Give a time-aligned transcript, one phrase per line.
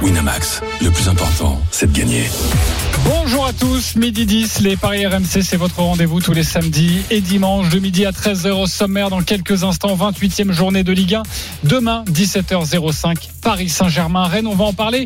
[0.00, 2.24] Winamax, le plus important, c'est de gagner.
[3.04, 7.20] Bonjour à tous, midi 10, les Paris RMC, c'est votre rendez-vous tous les samedis et
[7.20, 11.22] dimanches de midi à 13h au sommaire dans quelques instants, 28e journée de Ligue 1.
[11.64, 15.04] Demain, 17h05, Paris Saint-Germain, Rennes, on va en parler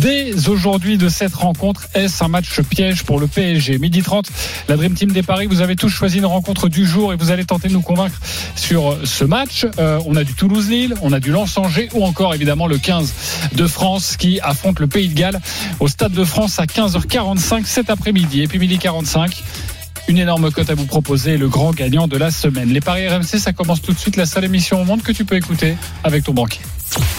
[0.00, 1.88] dès aujourd'hui de cette rencontre.
[1.94, 4.28] Est-ce un match piège pour le PSG Midi 30,
[4.68, 7.30] la Dream Team des Paris, vous avez tous choisi une rencontre du jour et vous
[7.30, 8.18] allez tenter de nous convaincre
[8.54, 9.66] sur ce match.
[9.78, 13.12] Euh, on a du Toulouse-Lille, on a du Lens-Angers ou encore évidemment le 15
[13.54, 15.40] de France qui affronte le Pays de Galles
[15.80, 18.42] au Stade de France à 15h45 cet après-midi.
[18.42, 19.42] Et puis midi 45
[20.08, 22.70] une énorme cote à vous proposer, le grand gagnant de la semaine.
[22.70, 25.24] Les paris RMC, ça commence tout de suite, la seule émission au monde que tu
[25.24, 26.60] peux écouter avec ton banquier.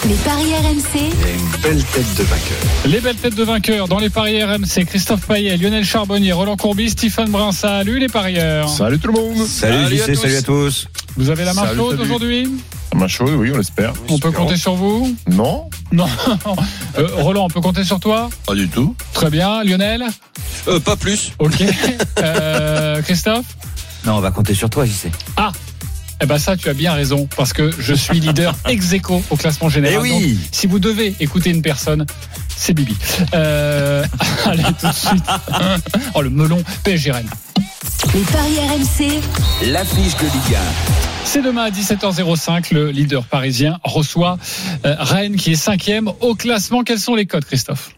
[0.08, 0.98] Les paris RMC.
[0.98, 2.58] une belle tête de vainqueur.
[2.86, 6.90] Les belles têtes de vainqueurs dans les paris RMC, Christophe Payet, Lionel Charbonnier, Roland Courbis,
[6.90, 7.52] Stephen Brun.
[7.52, 8.68] Salut les parieurs.
[8.68, 9.46] Salut tout le monde.
[9.46, 10.88] Salut, JC, salut à tous.
[11.16, 12.02] Vous avez la main Salut, chaude salut.
[12.02, 12.50] aujourd'hui
[12.96, 13.92] Ma chose, oui, on l'espère.
[14.08, 16.06] On peut compter sur vous Non, Non.
[16.98, 18.96] Euh, Roland, on peut compter sur toi pas du tout.
[19.12, 19.62] Très bien.
[19.62, 20.04] Lionel
[20.68, 21.32] Euh, pas plus.
[21.38, 21.62] Ok.
[22.18, 23.46] Euh, Christophe
[24.04, 25.10] Non, on va compter sur toi, JC.
[26.22, 29.36] Eh ben ça, tu as bien raison, parce que je suis leader ex aequo au
[29.36, 29.96] classement général.
[30.00, 30.34] Eh oui.
[30.34, 32.04] Donc, si vous devez écouter une personne,
[32.54, 32.94] c'est Bibi.
[33.32, 34.04] Euh,
[34.44, 35.24] allez, tout de suite.
[36.14, 37.30] Oh, le melon PSG Rennes.
[38.14, 39.20] Les paris RMC.
[39.72, 40.58] L'affiche de Ligue
[41.24, 42.74] C'est demain à 17h05.
[42.74, 44.36] Le leader parisien reçoit
[44.84, 46.82] euh, Rennes, qui est cinquième au classement.
[46.82, 47.92] Quels sont les codes, Christophe?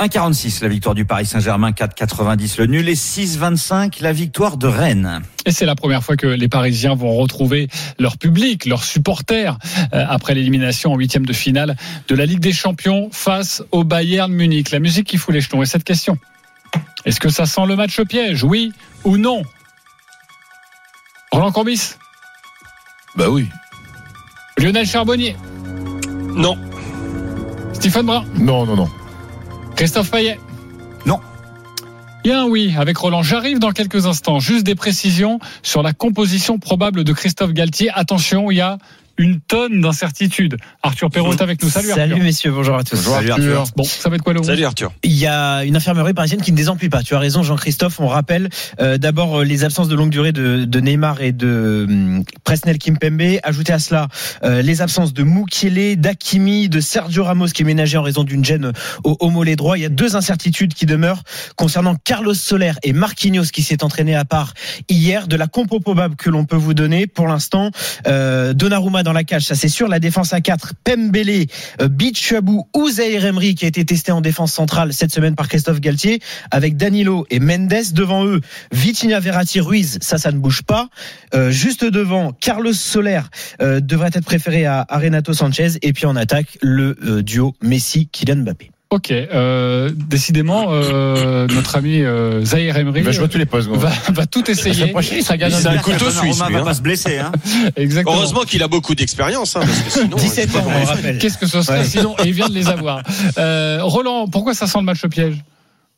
[0.00, 5.22] 1,46 la victoire du Paris Saint-Germain, 4,90 le nul et 6,25 la victoire de Rennes.
[5.46, 7.68] Et c'est la première fois que les Parisiens vont retrouver
[8.00, 9.58] leur public, leurs supporters,
[9.92, 11.76] euh, après l'élimination en huitième de finale
[12.08, 14.72] de la Ligue des Champions face au Bayern Munich.
[14.72, 15.62] La musique qui fout les jetons.
[15.62, 16.18] Et cette question,
[17.04, 18.72] est-ce que ça sent le match piège, oui
[19.04, 19.42] ou non?
[21.30, 21.94] Roland Courbis?
[23.14, 23.48] Bah oui.
[24.58, 25.36] Lionel Charbonnier?
[26.34, 26.58] Non.
[27.72, 28.24] Stephen Brun?
[28.34, 28.88] Non, non, non.
[29.76, 30.38] Christophe Payet
[31.06, 31.20] Non.
[32.26, 33.22] Un oui avec Roland.
[33.22, 34.38] J'arrive dans quelques instants.
[34.38, 37.90] Juste des précisions sur la composition probable de Christophe Galtier.
[37.92, 38.78] Attention, il y a
[39.18, 40.56] une tonne d'incertitudes.
[40.82, 41.68] Arthur Perrault est avec nous.
[41.68, 42.24] Salut, Salut Arthur.
[42.24, 42.96] messieurs, bonjour à tous.
[42.96, 43.60] Bonjour Salut, Arthur.
[43.60, 43.74] Arthur.
[43.76, 44.92] Bon, ça va être quoi le Salut Arthur.
[45.02, 47.02] Il y a une infirmerie parisienne qui ne désemplit pas.
[47.02, 48.48] Tu as raison Jean-Christophe, on rappelle
[48.80, 52.78] euh, d'abord euh, les absences de longue durée de, de Neymar et de hum, Presnel
[52.78, 53.38] Kimpembe.
[53.42, 54.08] Ajouter à cela
[54.44, 58.44] euh, les absences de Moukielé, d'Akimi, de Sergio Ramos qui est ménagé en raison d'une
[58.44, 58.72] gêne
[59.04, 59.76] au, au mollet droit.
[59.78, 61.22] Il y a deux incertitudes qui demeurent
[61.56, 64.54] concernant Carlos Soler et Marquinhos qui s'est entraîné à part
[64.88, 65.26] hier.
[65.28, 67.70] De la compo probable que l'on peut vous donner pour l'instant,
[68.06, 69.88] euh, Donnarumma dans la cage, ça c'est sûr.
[69.88, 71.46] La défense à 4, Pembele,
[71.80, 75.48] euh, Bichabou ou Zaire Emery qui a été testé en défense centrale cette semaine par
[75.48, 76.20] Christophe Galtier
[76.50, 77.72] avec Danilo et Mendes.
[77.92, 78.40] Devant eux
[78.72, 79.98] Vitinha Verratti Ruiz.
[80.00, 80.88] Ça ça ne bouge pas.
[81.34, 83.20] Euh, juste devant Carlos Soler
[83.60, 85.78] euh, devrait être préféré à, à Renato Sanchez.
[85.82, 91.76] Et puis en attaque le euh, duo Messi Kylian Mbappé Ok, euh, décidément, euh, notre
[91.76, 93.66] ami euh, Zahir Emery Il va jouer à tous les postes.
[93.68, 93.78] gros.
[93.78, 94.92] va, va tout essayer.
[95.22, 96.64] Ça gagne C'est un un couteau suisse, Romain lui, va hein.
[96.64, 97.18] pas se blesser.
[97.18, 97.32] Hein.
[97.76, 98.16] Exactement.
[98.16, 100.16] Heureusement qu'il a beaucoup d'expérience, hein, parce que sinon.
[100.18, 101.84] 17 c'est ans on rappelle Qu'est-ce que ce serait Ouais.
[101.86, 103.02] sinon Et il vient de les avoir.
[103.38, 105.36] Euh, Roland, pourquoi ça sent le match piège?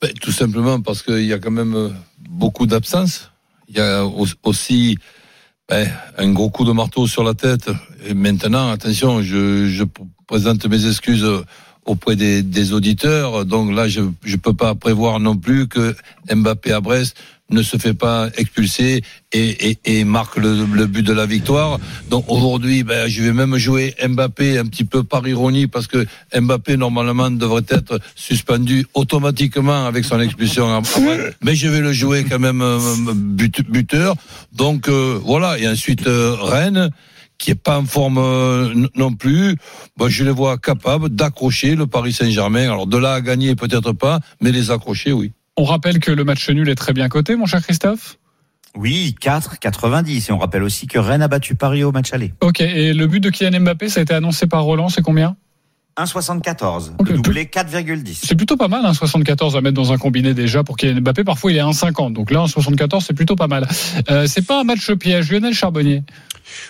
[0.01, 1.91] Ben, tout simplement parce qu'il y a quand même
[2.31, 3.33] beaucoup d'absence.
[3.69, 4.99] Il y a au- aussi
[5.69, 7.69] ben, un gros coup de marteau sur la tête.
[8.07, 9.83] Et maintenant, attention, je,
[10.29, 11.27] présente mes excuses
[11.85, 13.45] auprès des, des auditeurs.
[13.45, 15.95] Donc là, je ne peux pas prévoir non plus que
[16.33, 17.17] Mbappé à Brest
[17.51, 19.03] ne se fait pas expulser
[19.33, 21.79] et, et, et marque le, le but de la victoire.
[22.09, 26.07] Donc aujourd'hui, ben, je vais même jouer Mbappé un petit peu par ironie parce que
[26.35, 30.83] Mbappé normalement devrait être suspendu automatiquement avec son expulsion.
[31.43, 32.79] Mais je vais le jouer quand même euh,
[33.15, 34.17] but- buteur.
[34.55, 35.59] Donc euh, voilà.
[35.59, 36.89] Et ensuite euh, Rennes
[37.39, 39.57] qui est pas en forme euh, non plus.
[39.99, 42.65] Moi, je les vois capables d'accrocher le Paris Saint-Germain.
[42.65, 45.33] Alors de là à gagner peut-être pas, mais les accrocher oui.
[45.57, 48.19] On rappelle que le match nul est très bien coté, mon cher Christophe?
[48.77, 52.35] Oui, 4,90 et on rappelle aussi que Rennes a battu Paris au match aller.
[52.41, 55.37] Ok, et le but de Kylian Mbappé, ça a été annoncé par Roland, c'est combien?
[55.97, 56.93] 1,74.
[56.99, 58.19] Ok, Le doublé 4,10.
[58.25, 61.25] C'est plutôt pas mal, un 74 à mettre dans un combiné déjà pour Kylian Mbappé.
[61.25, 62.13] Parfois, il est à 1,50.
[62.13, 63.69] Donc là, un 74, c'est plutôt pas mal.
[64.11, 65.31] Euh, c'est pas un match piège.
[65.31, 66.03] Lionel Charbonnier.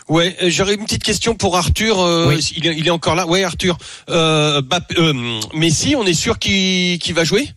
[0.09, 1.99] Ouais, euh, j'aurais une petite question pour Arthur.
[2.01, 2.53] euh, Oui.
[2.57, 3.27] il, est, il est encore là.
[3.27, 3.79] Ouais, Arthur.
[4.11, 5.13] Euh, Bapp- euh,
[5.55, 7.49] Messi, on est sûr qu'il qu'il va jouer?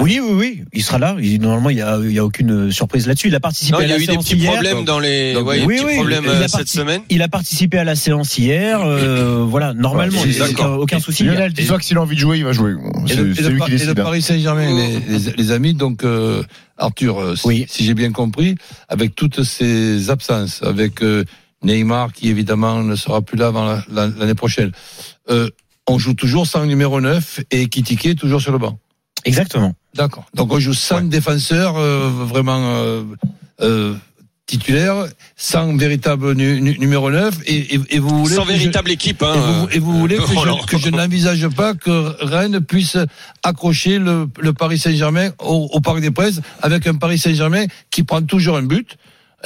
[0.00, 1.16] Oui, oui, oui, il sera là.
[1.20, 3.28] Il- normalement, il y a, il y a aucune surprise là-dessus.
[3.28, 4.52] Il a participé Non, à il y a la eu des séance petits hier.
[4.52, 7.00] problèmes dans les, donc, ouais, oui, des petits oui, problèmes il a euh, cette semaine.
[7.10, 8.80] Il a participé à la séance hier.
[8.82, 11.24] euh, voilà, normalement, Ouais, aucun, aucun souci.
[11.24, 12.72] Lionel, dis-toi que s'il a envie de jouer, il va jouer.
[12.72, 13.94] Et C'est le, et le lui et hein.
[13.94, 16.42] Paris Saint-Germain, les, les- les amis, donc euh,
[16.78, 17.66] Arthur, euh, si, Oui.
[17.68, 18.54] si j'ai bien compris,
[18.88, 21.24] avec toutes ces absences, avec euh,
[21.62, 24.72] Neymar qui évidemment ne sera plus là avant la- la- l'année prochaine,
[25.30, 25.48] euh,
[25.86, 28.78] on joue toujours sans numéro 9 et Kitike toujours sur le banc.
[29.24, 29.72] Exactement.
[29.96, 30.24] D'accord.
[30.34, 33.02] Donc on joue sans défenseur euh, vraiment euh,
[33.62, 33.94] euh,
[34.46, 35.06] titulaire,
[35.36, 38.90] sans véritable nu- nu- numéro 9 et, et, et vous voulez Sans que je- véritable
[38.92, 39.22] équipe.
[39.22, 42.96] Hein, et vous, et vous voulez que je, que je n'envisage pas que Rennes puisse
[43.42, 48.04] accrocher le, le Paris Saint-Germain au, au Parc des Princes avec un Paris Saint-Germain qui
[48.04, 48.96] prend toujours un but,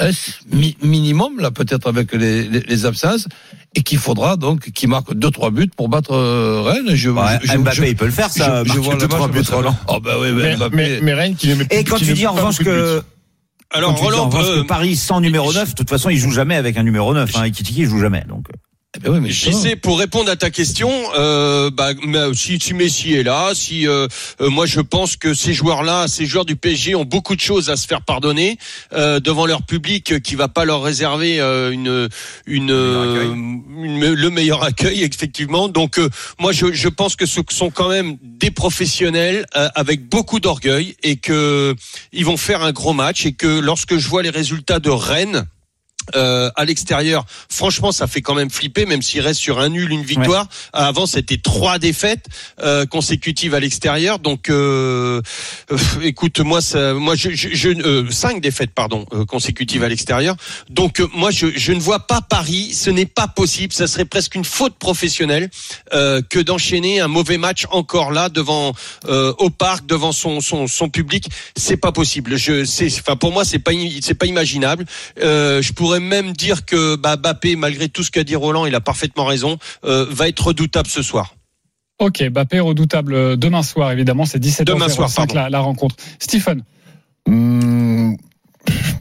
[0.07, 3.27] est-ce mi- minimum là peut-être avec les, les, les absences
[3.75, 6.93] et qu'il faudra donc qu'il marque deux trois buts pour battre euh, Rennes.
[6.95, 8.63] Je, Bah, je- Mbappé, je- il peut le faire, ça.
[8.65, 9.55] je, vois deux, le trois match buts, comme ça.
[9.55, 9.75] Roland.
[9.87, 10.75] Oh bah oui, mais Mais, Mbappé.
[10.75, 13.01] mais, mais Rennes qui ne met Et quand tu dis en revanche que.
[13.73, 16.17] Alors dis en Roland, revanche euh, que Paris sans numéro 9, de toute façon, il
[16.17, 17.33] joue jamais avec un numéro 9.
[17.37, 17.43] Hein.
[17.45, 18.25] Ekitiki, il joue jamais.
[18.27, 18.57] Donc, euh.
[18.97, 19.31] Eh ben oui, mais
[19.77, 20.91] pour répondre à ta question.
[21.17, 24.07] Euh, bah, mais si, si Messi est là, si euh,
[24.41, 27.69] euh, moi je pense que ces joueurs-là, ces joueurs du PSG ont beaucoup de choses
[27.69, 28.57] à se faire pardonner
[28.91, 32.09] euh, devant leur public euh, qui va pas leur réserver euh, une
[32.45, 35.69] une, euh, une- le meilleur accueil effectivement.
[35.69, 40.09] Donc euh, moi je, je pense que ce sont quand même des professionnels euh, avec
[40.09, 41.73] beaucoup d'orgueil et que
[42.11, 45.45] ils vont faire un gros match et que lorsque je vois les résultats de Rennes
[46.15, 49.91] euh, à l'extérieur, franchement, ça fait quand même flipper, même s'il reste sur un nul,
[49.91, 50.47] une victoire.
[50.73, 52.25] Avant, c'était trois défaites
[52.61, 54.19] euh, consécutives à l'extérieur.
[54.19, 55.21] Donc, euh,
[55.71, 59.89] euh, écoute, moi, ça, moi, je, je, je- euh, cinq défaites, pardon, euh, consécutives à
[59.89, 60.35] l'extérieur.
[60.69, 62.73] Donc, euh, moi, je, je ne vois pas Paris.
[62.73, 63.73] Ce n'est pas possible.
[63.73, 65.49] Ça serait presque une faute professionnelle
[65.93, 68.73] euh, que d'enchaîner un mauvais match encore là devant
[69.07, 71.27] euh, au parc, devant son son, son public.
[71.55, 72.37] C'est pas possible.
[72.37, 73.71] Je, c'est, enfin, pour moi, c'est pas,
[74.01, 74.85] c'est pas imaginable.
[75.21, 78.75] Euh, je pourrais même dire que bah, Mbappé, malgré tout ce qu'a dit Roland, il
[78.75, 81.35] a parfaitement raison, euh, va être redoutable ce soir.
[81.99, 85.35] Ok, Bappé redoutable euh, demain soir, évidemment, c'est 17h05 Demain soir, pardon.
[85.35, 85.95] la, la rencontre.
[86.17, 86.63] Stephen,
[87.27, 87.33] Le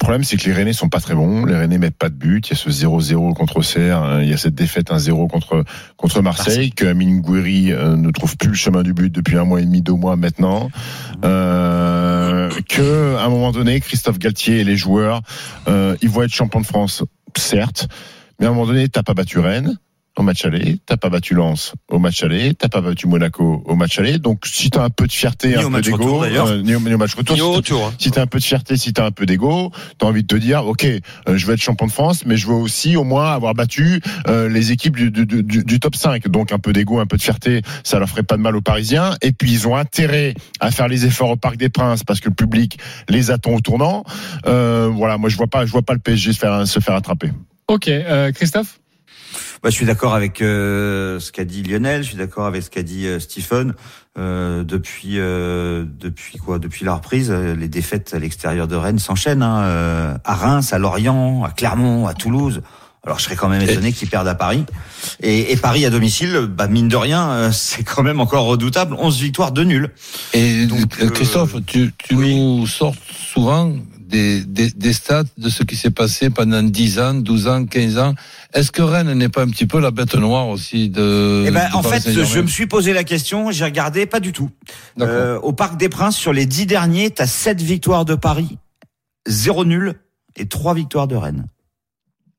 [0.00, 1.44] problème, c'est que les Rennais sont pas très bons.
[1.44, 2.48] Les Rennais mettent pas de but.
[2.48, 4.02] Il y a ce 0-0 contre Auxerre.
[4.02, 4.22] hein.
[4.22, 5.64] Il y a cette défaite 1-0 contre
[5.96, 6.72] contre Marseille.
[6.72, 9.64] Que Amine Gouiri euh, ne trouve plus le chemin du but depuis un mois et
[9.64, 10.70] demi, deux mois maintenant.
[11.24, 15.22] Euh, que à un moment donné, Christophe Galtier et les joueurs,
[15.68, 17.04] euh, ils vont être champions de France,
[17.36, 17.88] certes.
[18.38, 19.76] Mais à un moment donné, t'as pas battu Rennes
[20.16, 23.74] au match aller, t'as pas battu Lens au match aller, t'as pas battu Monaco au
[23.76, 24.18] match aller.
[24.18, 26.94] Donc si t'as un peu de fierté, Ni un peu d'ego, euh, ni au- ni
[26.94, 27.86] au match retour, Ni si au t'as- retour.
[27.86, 27.94] hein.
[27.98, 30.36] si t'as un peu de fierté, si t'as un peu d'ego, t'as envie de te
[30.36, 33.32] dire, ok, euh, je veux être champion de France, mais je veux aussi au moins
[33.32, 36.26] avoir battu euh, les équipes du, du, du- du top 5.
[36.28, 38.60] Donc un peu d'ego, un peu de fierté, ça leur ferait pas de mal aux
[38.62, 39.16] Parisiens.
[39.22, 42.28] Et puis ils ont intérêt à faire les efforts au Parc des Princes parce que
[42.28, 42.78] le public
[43.08, 44.04] les attend au tournant.
[44.46, 46.94] Euh, voilà, moi je vois pas, je vois pas le PSG se faire se faire
[46.94, 47.30] attraper.
[47.68, 48.79] ok, euh, Christophe?
[49.62, 52.70] Bah, je suis d'accord avec euh, ce qu'a dit Lionel, je suis d'accord avec ce
[52.70, 53.74] qu'a dit euh, Stephen.
[54.18, 56.58] Euh, depuis euh, depuis quoi?
[56.58, 59.42] Depuis la reprise, euh, les défaites à l'extérieur de Rennes s'enchaînent.
[59.42, 62.62] Hein, euh, à Reims, à Lorient, à Clermont, à Toulouse.
[63.04, 64.64] Alors je serais quand même étonné qu'ils perdent à Paris.
[65.22, 68.94] Et, et Paris à domicile, bah mine de rien, euh, c'est quand même encore redoutable.
[68.98, 69.90] 11 victoires, 2 nuls.
[70.34, 72.34] Et Donc, Christophe, tu, tu oui.
[72.34, 72.94] nous sors
[73.32, 73.72] souvent
[74.10, 77.98] des, des, des stats de ce qui s'est passé pendant 10 ans, 12 ans, 15
[77.98, 78.14] ans.
[78.52, 81.68] Est-ce que Rennes n'est pas un petit peu la bête noire aussi de Eh ben,
[81.72, 84.50] en Paris fait, je me suis posé la question, j'ai regardé, pas du tout.
[84.96, 85.14] D'accord.
[85.14, 88.58] Euh, au Parc des Princes, sur les 10 derniers, t'as 7 victoires de Paris,
[89.28, 89.94] 0 nul
[90.36, 91.46] et 3 victoires de Rennes.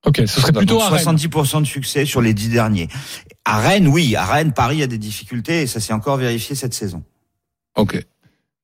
[0.05, 1.15] Ok, ce serait plutôt Donc à Rennes.
[1.17, 2.89] 70% de succès sur les 10 derniers.
[3.45, 6.73] À Rennes, oui, à Rennes, Paris a des difficultés et ça s'est encore vérifié cette
[6.73, 7.03] saison.
[7.75, 8.03] Ok.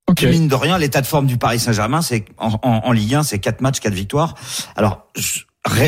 [0.10, 0.24] Ok.
[0.24, 3.16] Et Mine de rien, l'état de forme du Paris Saint-Germain, c'est en, en, en Ligue
[3.16, 4.36] 1, c'est 4 matchs, 4 victoires.
[4.76, 5.08] Alors,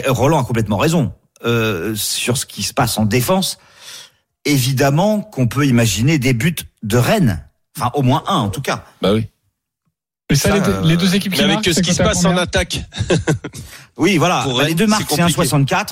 [0.08, 1.14] Roland a complètement raison
[1.46, 3.58] euh, sur ce qui se passe en défense.
[4.46, 7.46] Évidemment qu'on peut imaginer des buts de Rennes.
[7.78, 8.84] Enfin, au moins un, en tout cas.
[9.02, 9.28] Bah oui.
[10.30, 11.94] Mais ça, Ça, les, deux- euh, les deux équipes qui Mais avec marquent, ce qui
[11.94, 12.82] se passe en attaque,
[13.98, 14.46] Oui, voilà.
[14.46, 15.42] Bah, les deux marques, c'est compliqué.
[15.42, 15.88] 1,64.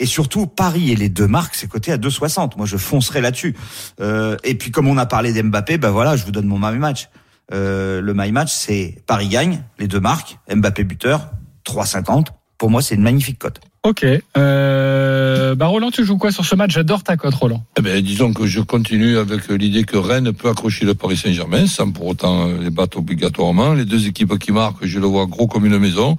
[0.00, 2.56] Et surtout, Paris et les deux marques, c'est coté à 2,60.
[2.56, 3.56] Moi, je foncerai là-dessus.
[4.00, 6.76] Euh, et puis, comme on a parlé d'Mbappé, ben voilà, je vous donne mon my
[6.78, 7.08] match.
[7.52, 11.30] Euh, le my match, c'est Paris gagne, les deux marques, Mbappé buteur,
[11.66, 12.26] 3,50.
[12.58, 13.60] Pour moi, c'est une magnifique cote.
[13.84, 14.04] Ok.
[14.36, 16.72] Euh, bah Roland, tu joues quoi sur ce match?
[16.72, 17.64] J'adore ta cote, Roland.
[17.78, 21.66] Eh ben, disons que je continue avec l'idée que Rennes peut accrocher le Paris Saint-Germain
[21.66, 23.72] sans pour autant les battre obligatoirement.
[23.74, 26.16] Les deux équipes qui marquent, je le vois gros comme une maison.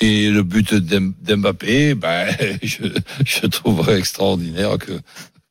[0.00, 2.84] Et le but d'M- d'Mbappé, ben, je,
[3.24, 4.92] je trouverais extraordinaire que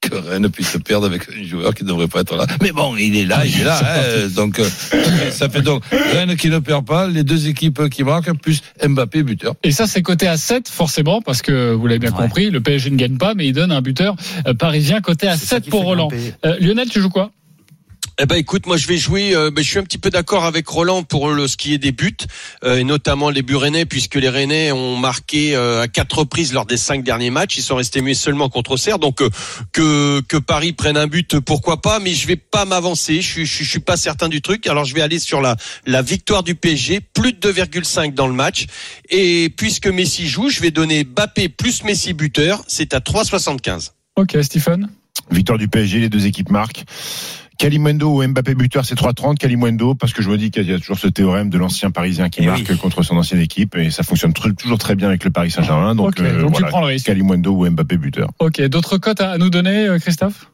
[0.01, 2.47] que Rennes puisse perdre avec un joueur qui ne devrait pas être là.
[2.61, 3.79] Mais bon, il est là, il est là.
[3.83, 4.67] hein, donc, euh,
[5.31, 9.21] ça fait donc Rennes qui ne perd pas, les deux équipes qui marquent, plus Mbappé
[9.21, 9.53] buteur.
[9.63, 12.17] Et ça, c'est coté à 7, forcément, parce que vous l'avez bien Ouais.
[12.17, 14.15] compris, le PSG ne gagne pas, mais il donne un buteur
[14.47, 16.09] euh, parisien coté à C'est ça 7 qui pour Roland.
[16.45, 17.31] Euh, Lionel, tu joues quoi?
[18.23, 19.35] Eh ben écoute, moi je vais jouer.
[19.35, 21.79] euh, ben, je suis un petit peu d'accord avec Roland pour le ce qui est
[21.79, 22.15] des buts,
[22.63, 26.53] euh, et notamment les buts rennais, puisque les Rennais ont marqué euh, à quatre reprises
[26.53, 27.57] lors des cinq derniers matchs.
[27.57, 28.99] Ils sont restés muets seulement contre Auxerre.
[28.99, 29.29] Donc euh,
[29.73, 33.21] que que Paris prenne un but, pourquoi pas Mais je vais pas m'avancer.
[33.21, 34.67] Je suis je, suis- je suis pas certain du truc.
[34.67, 35.55] Alors je vais aller sur la
[35.87, 38.67] la victoire du PSG, plus de 2,5 dans le match.
[39.09, 42.63] Et puisque Messi joue, je vais donner Bappé plus Messi buteur.
[42.67, 43.93] C'est à 3,75.
[44.15, 44.89] Ok, Stephen.
[45.31, 46.83] Victoire du PSG, les deux équipes marquent.
[47.57, 49.37] Kalimundo ou Mbappé buteur, c'est 3-30.
[49.37, 52.29] Kalimundo, parce que je me dis qu'il y a toujours ce théorème de l'ancien Parisien
[52.29, 52.77] qui Eh marque oui.
[52.77, 55.93] contre son ancienne équipe et ça fonctionne tr- toujours très bien avec le Paris Saint-Germain.
[55.93, 57.05] Donc, Ok, euh, donc tu prends le risque.
[57.05, 58.29] Kalimundo ou Mbappé buteur.
[58.39, 60.47] Ok, d'autres cotes à à nous donner, euh, Christophe?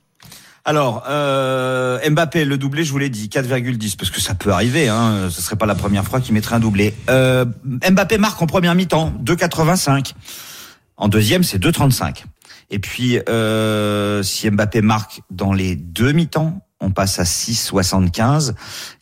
[0.66, 4.90] Alors, euh, Mbappé, le doublé, je vous l'ai dit, 4,10, parce que ça peut arriver,
[4.90, 6.94] hein, ce serait pas la première fois qu'il mettrait un doublé.
[7.10, 7.46] Euh,
[7.90, 10.14] Mbappé marque en première mi-temps, 2,85.
[10.98, 12.26] En deuxième, c'est 2,35.
[12.70, 18.54] Et puis, euh, si Mbappé marque dans les deux mi-temps, on passe à 6,75.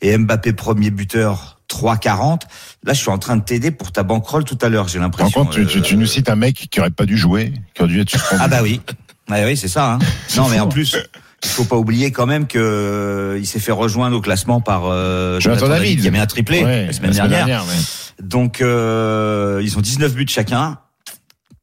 [0.01, 2.41] Et Mbappé premier buteur, 3,40.
[2.84, 5.08] Là, je suis en train de t'aider pour ta banquerolle tout à l'heure, j'ai Par
[5.08, 5.41] l'impression.
[5.46, 7.82] contre, tu, tu- tu Euh, nous cites un mec qui aurait pas dû jouer, qui
[7.82, 8.41] aurait dû être suspendu.
[8.44, 8.82] ah bah oui.
[9.29, 9.94] Ah oui, c'est ça.
[9.94, 10.00] Hein.
[10.38, 10.70] Non, mais fou, en hein.
[10.70, 10.96] plus,
[11.44, 14.84] il faut pas oublier quand même que euh, il s'est fait rejoindre au classement par
[14.86, 16.01] euh, Jonathan David.
[16.01, 17.63] qui a mis un triplé Ouais, la semaine dernière.
[17.65, 18.24] ouais.
[18.24, 20.77] Donc euh, ils ont 19 buts chacun.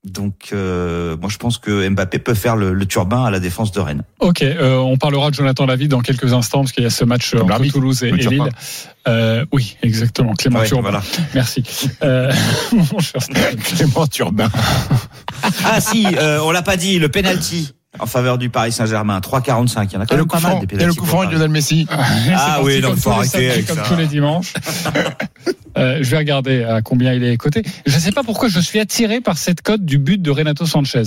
[0.05, 3.71] Donc euh, moi je pense que Mbappé peut faire le, le turbin à la défense
[3.71, 4.03] de Rennes.
[4.19, 7.05] Ok, euh, on parlera de Jonathan David dans quelques instants parce qu'il y a ce
[7.05, 8.13] match Comme entre Toulouse et, et.
[8.13, 8.49] Lille.
[9.07, 10.35] Euh, oui, exactement.
[10.35, 10.83] Clément Ouais, Turpin.
[10.83, 11.03] voilà.
[11.35, 11.63] Merci.
[12.03, 12.33] Euh,
[12.73, 13.57] mon cher Stéphane.
[13.59, 14.51] Clément Turbin.
[15.65, 19.89] Ah si, euh, on l'a pas dit, le penalty en faveur du Paris Saint-Germain, 3,45.
[19.91, 21.23] Il y en a quand Et le même coup pas mal et le coup franc.
[21.25, 21.87] Lionel Messi.
[21.89, 23.85] C'est Ah oui, non, comme faut tous les arrêter avec comme ça.
[23.87, 24.55] tous les dimanches.
[25.79, 27.63] Euh, je vais regarder à combien il est coté.
[27.87, 30.67] Je ne sais pas pourquoi je suis attiré par cette cote du but de Renato
[30.67, 31.05] Sanchez.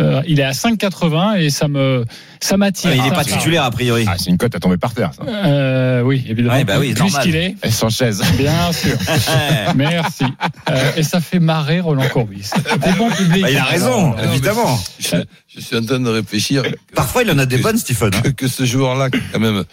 [0.00, 2.04] Euh, il est à 5,80 et ça me
[2.40, 2.90] ça m'attire.
[2.90, 4.04] Ouais, il est Ça- pas titulaire a priori.
[4.08, 5.24] Ah, c'est une cote à tomber par terre, ça.
[5.26, 6.54] Euh, oui, évidemment.
[6.54, 7.10] Ouais, bah oui, normal.
[7.22, 8.10] Puisqu'il est, Et Sanchez.
[8.36, 8.96] bien sûr.
[9.74, 10.24] Merci.
[10.70, 12.50] Euh, et ça fait marrer Roland Courbis.
[12.84, 13.42] Des bons publics.
[13.42, 14.78] Bah, il a raison, évidemment.
[15.00, 15.16] Je,
[15.48, 16.62] je suis en train de réfléchir
[16.94, 18.10] Parfois il en a des bonnes, Stephen.
[18.14, 18.20] hein.
[18.22, 19.64] que, que ce joueur-là, quand même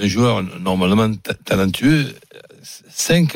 [0.00, 2.14] un joueur normalement ta- talentueux,
[2.94, 3.34] 5,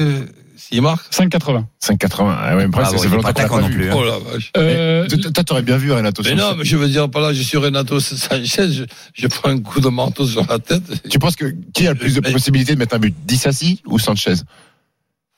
[0.69, 1.13] s'il marque.
[1.13, 1.65] 5,80.
[1.83, 2.37] 5,80.
[2.39, 3.91] Ah ouais, mais après, Ah ça bon, fait il est longtemps qu'on non plus.
[3.91, 3.95] hein.
[3.97, 4.51] Oh la vache.
[4.57, 6.41] Euh, Toi, t'aurais bien vu Renato Mais Sanchez.
[6.43, 8.85] non, mais je veux dire, par là, je suis Renato Sanchez, je,
[9.15, 10.83] je prends un coup de manteau sur la tête.
[11.09, 13.15] Tu penses que qui a le plus de Mais- possibilités de mettre un but?
[13.25, 14.35] Dissassi ou Sanchez?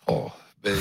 [0.06, 0.28] Oh,
[0.62, 0.74] ben,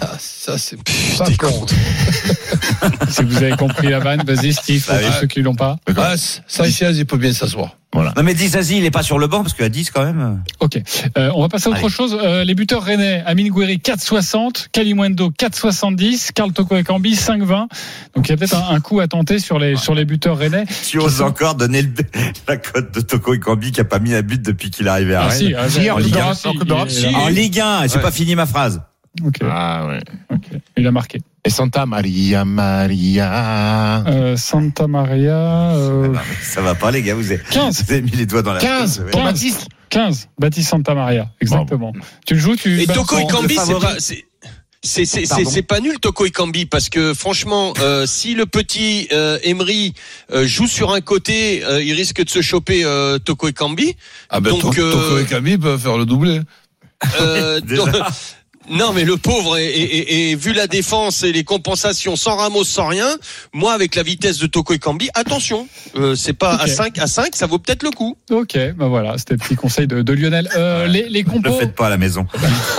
[0.00, 0.78] ça, ça c'est
[1.18, 1.74] pas compte.
[3.10, 5.76] si vous avez compris la vanne, vas-y Steve, pour tous ceux qui l'ont pas.
[5.96, 6.14] Ah,
[6.46, 7.76] Sanchez, il peut bien s'asseoir.
[7.94, 10.42] Non mais Dizazi, il est pas sur le banc parce qu'à 10 quand même.
[10.60, 10.78] Ok.
[11.16, 11.88] Euh, on va passer à autre Allez.
[11.88, 12.18] chose.
[12.22, 17.68] Euh, les buteurs rennais, Amine Gouiri 4,60, Kalimundo 4,70, Karl Toko Ekambi 5,20.
[18.14, 20.36] Donc il y a peut-être un, un coup à tenter sur les sur les buteurs
[20.36, 20.64] rennais.
[20.86, 21.88] Tu oses encore donner le-
[22.48, 25.14] la cote de Toko Ekambi qui a pas mis un but depuis qu'il est arrivé
[25.14, 25.54] à Ah Rennes.
[25.58, 28.02] ah, Si, en en Ligue Ligue 1, un, si, en Ligue 1, j'ai Ouais.
[28.02, 28.82] pas fini ma phrase.
[29.24, 30.00] Ok, Ah ouais.
[30.32, 30.60] ok.
[30.76, 31.20] Il a marqué.
[31.44, 34.04] Et Santa Maria Maria.
[34.06, 35.36] Euh, Santa Maria
[35.76, 37.84] euh, Ah Ça va pas les gars, vous avez, 15.
[37.84, 39.10] vous avez mis les doigts dans la 15 Ouais.
[39.10, 39.32] pour 15.
[39.32, 39.68] Baptiste.
[39.90, 40.28] 15.
[40.38, 41.92] Baptiste Santa Maria, exactement.
[42.26, 43.48] Tu le joues, tu Et Toko le
[44.82, 49.38] c'est pas, c'est, pas nul Toko Ekambi parce que franchement, euh, si le petit euh,
[49.42, 49.94] Emery
[50.32, 53.96] euh, joue sur un côté, euh, il risque de se choper euh, Toko Ekambi.
[54.30, 56.40] Ah ben, Donc, Toko euh, Camille peuvent faire le doublé.
[57.20, 57.88] Euh, donc-
[58.70, 62.36] non, mais le pauvre, et, et- et- et vu la défense et les compensations sans
[62.36, 63.08] Ramos, sans rien,
[63.52, 67.36] moi avec la vitesse de Toko Ekambi, attention, euh, c'est pas à 5 à 5,
[67.36, 68.16] ça vaut peut-être le coup.
[68.30, 70.48] Ok, bah voilà, c'était le petit conseil de, de Lionel.
[70.56, 72.26] Euh, les, les Ne le compos, faites pas à la maison.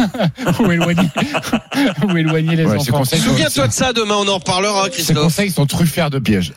[0.60, 1.08] où éloigner,
[2.08, 3.06] où éloigner les Ouais, ces enfants.
[3.06, 5.18] Souviens-toi de ça demain, on en reparlera, Ces Christophe.
[5.24, 6.54] conseils sont truffards de pièges.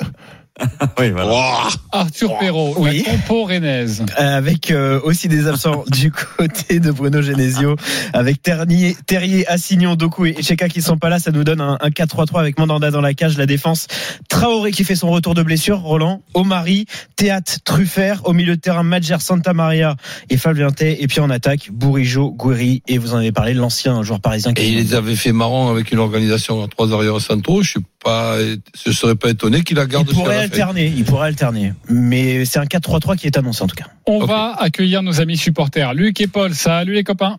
[0.98, 1.68] oui, voilà.
[1.92, 3.04] Arthur Perrault, Oui.
[3.06, 4.04] la compo rennaise.
[4.18, 7.76] Euh, avec euh, aussi des absents du côté de Bruno Genesio,
[8.12, 11.78] avec Ternier, Terrier, Assignon, Doku et Cheka qui sont pas là, ça nous donne un,
[11.80, 13.86] un 4-3-3 avec Mandanda dans la cage, la défense,
[14.28, 18.82] Traoré qui fait son retour de blessure, Roland, Omari, Théâtre, Truffert, au milieu de terrain,
[18.82, 19.96] Madjer, Santa Maria
[20.28, 24.02] et Fabien Tay, et puis en attaque, Bourigeau, Gouiri, et vous en avez parlé, l'ancien
[24.02, 27.20] joueur parisien qui Et il les avait fait marrant avec une organisation à trois arrières
[27.20, 27.62] centraux.
[27.62, 28.36] Je suis pas,
[28.84, 30.49] je serais pas étonné qu'il la garde pourrait la fin.
[30.52, 31.72] Alterner, il pourrait alterner.
[31.88, 33.86] Mais c'est un 4-3-3 qui est annoncé en tout cas.
[34.06, 35.94] On va accueillir nos amis supporters.
[35.94, 37.38] Luc et Paul, salut les copains.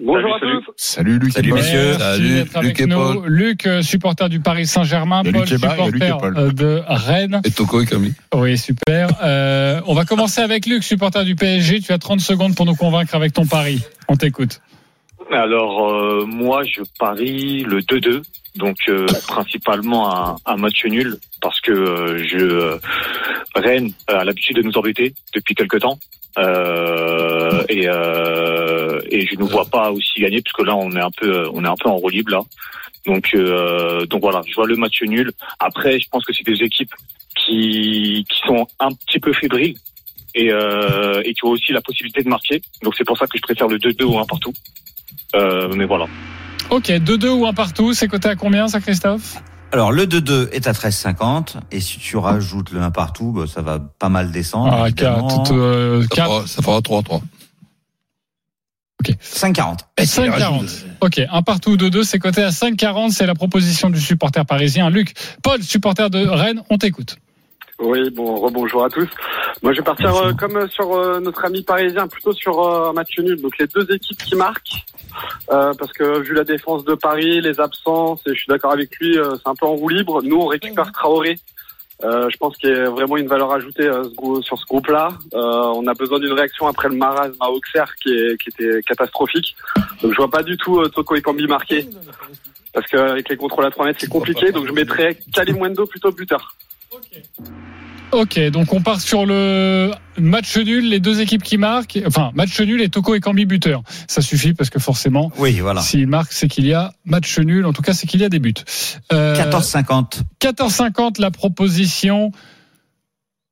[0.00, 0.72] Bonjour à Salut, tous.
[0.76, 1.32] Salut Luc.
[1.32, 1.94] Salut, messieurs.
[1.98, 2.86] Salut, Luc et.
[2.86, 3.26] Paul.
[3.26, 6.38] Luc, euh, supporter du Paris Saint-Germain, Paul, supporter Paul.
[6.38, 7.40] euh, de Rennes.
[7.44, 8.14] Et Toko et Camille.
[8.32, 9.08] Oui, super.
[9.24, 11.80] Euh, on va commencer avec Luc, supporter du PSG.
[11.80, 13.80] Tu as 30 secondes pour nous convaincre avec ton pari.
[14.08, 14.60] On t'écoute.
[15.32, 18.22] Alors euh, moi je parie le 2-2,
[18.56, 22.78] donc euh, principalement un, un match nul parce que euh, je euh,
[23.54, 25.98] Rennes a l'habitude de nous embêter depuis quelque temps
[26.38, 31.14] Euh, et euh, et je ne vois pas aussi gagner puisque là on est un
[31.20, 31.90] peu on est un peu
[32.36, 32.42] là.
[33.06, 35.28] Donc euh, donc voilà, je vois le match nul.
[35.58, 36.94] Après je pense que c'est des équipes
[37.40, 39.76] qui qui sont un petit peu fébriles
[40.34, 42.62] et, euh, et qui ont aussi la possibilité de marquer.
[42.84, 44.54] Donc c'est pour ça que je préfère le 2-2 ou un partout.
[45.34, 46.06] Euh, mais voilà.
[46.70, 47.94] Ok, 2-2 ou un partout.
[47.94, 49.28] C'est coté à combien, ça, Christophe?
[49.72, 53.60] Alors le 2-2 est à 13,50 et si tu rajoutes le 1 partout, bah, ça
[53.60, 54.72] va pas mal descendre.
[54.72, 55.28] Ah, évidemment.
[55.28, 57.22] 4, euh, Ça 4, fera, ça fera 3-3.
[59.20, 59.78] 5,40.
[59.98, 60.84] Eh, 5,40.
[61.00, 63.10] Ok, un partout, 2-2, c'est coté à 5,40.
[63.12, 64.90] C'est la proposition du supporter parisien.
[64.90, 67.18] Luc, Paul, supporter de Rennes, on t'écoute.
[67.80, 69.08] Oui, bon, rebonjour à tous.
[69.62, 72.90] Moi, je vais partir euh, comme euh, sur euh, notre ami parisien, plutôt sur euh,
[72.90, 73.40] un match nul.
[73.40, 74.84] Donc les deux équipes qui marquent,
[75.52, 78.96] euh, parce que vu la défense de Paris, les absences, et je suis d'accord avec
[78.98, 80.22] lui, euh, c'est un peu en roue libre.
[80.22, 81.38] Nous, on récupère Traoré.
[82.04, 84.04] Euh, je pense qu'il y a vraiment une valeur ajoutée euh,
[84.42, 85.08] sur ce groupe-là.
[85.34, 88.82] Euh, on a besoin d'une réaction après le marasme à Auxerre qui, est, qui était
[88.82, 89.56] catastrophique.
[90.02, 91.88] Donc je vois pas du tout euh, Toko et Kambi marquer.
[92.72, 94.52] Parce qu'avec les contrôles à 3 mètres, c'est compliqué.
[94.52, 96.54] Donc je mettrais Kalimundo plutôt buteur.
[98.10, 101.98] Ok, donc on part sur le match nul, les deux équipes qui marquent.
[102.06, 103.82] Enfin, match nul et Toko et Cambi buteur.
[104.06, 105.82] Ça suffit parce que forcément, Oui, voilà.
[105.82, 107.66] s'ils marquent, c'est qu'il y a match nul.
[107.66, 108.54] En tout cas, c'est qu'il y a des buts.
[109.12, 110.22] Euh, 14,50.
[110.40, 112.32] 14,50 la proposition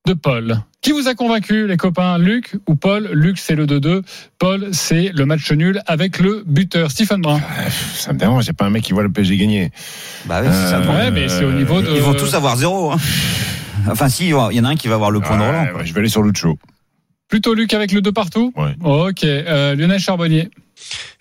[0.06, 0.58] de Paul.
[0.80, 3.10] Qui vous a convaincu, les copains Luc ou Paul?
[3.12, 4.02] Luc, c'est le 2-2.
[4.38, 6.90] Paul, c'est le match nul avec le buteur.
[6.90, 7.40] Stephen Brun.
[7.42, 9.72] Ah, Ça me dérange, c'est pas un mec qui voit le PSG gagner.
[10.26, 10.78] Bah oui, c'est ça.
[10.80, 11.90] Euh, Ouais, mais c'est au niveau de.
[11.94, 12.92] Ils vont tous avoir zéro.
[12.92, 12.96] Hein.
[13.88, 15.76] Enfin, si, il y en a un qui va avoir le point de Ouais, relance.
[15.76, 16.58] ouais, je vais aller sur Lucho.
[17.28, 18.52] Plutôt Luc avec le 2 partout?
[18.56, 18.74] Ouais.
[18.82, 19.22] Ok.
[19.22, 20.50] Euh, Lionel Charbonnier.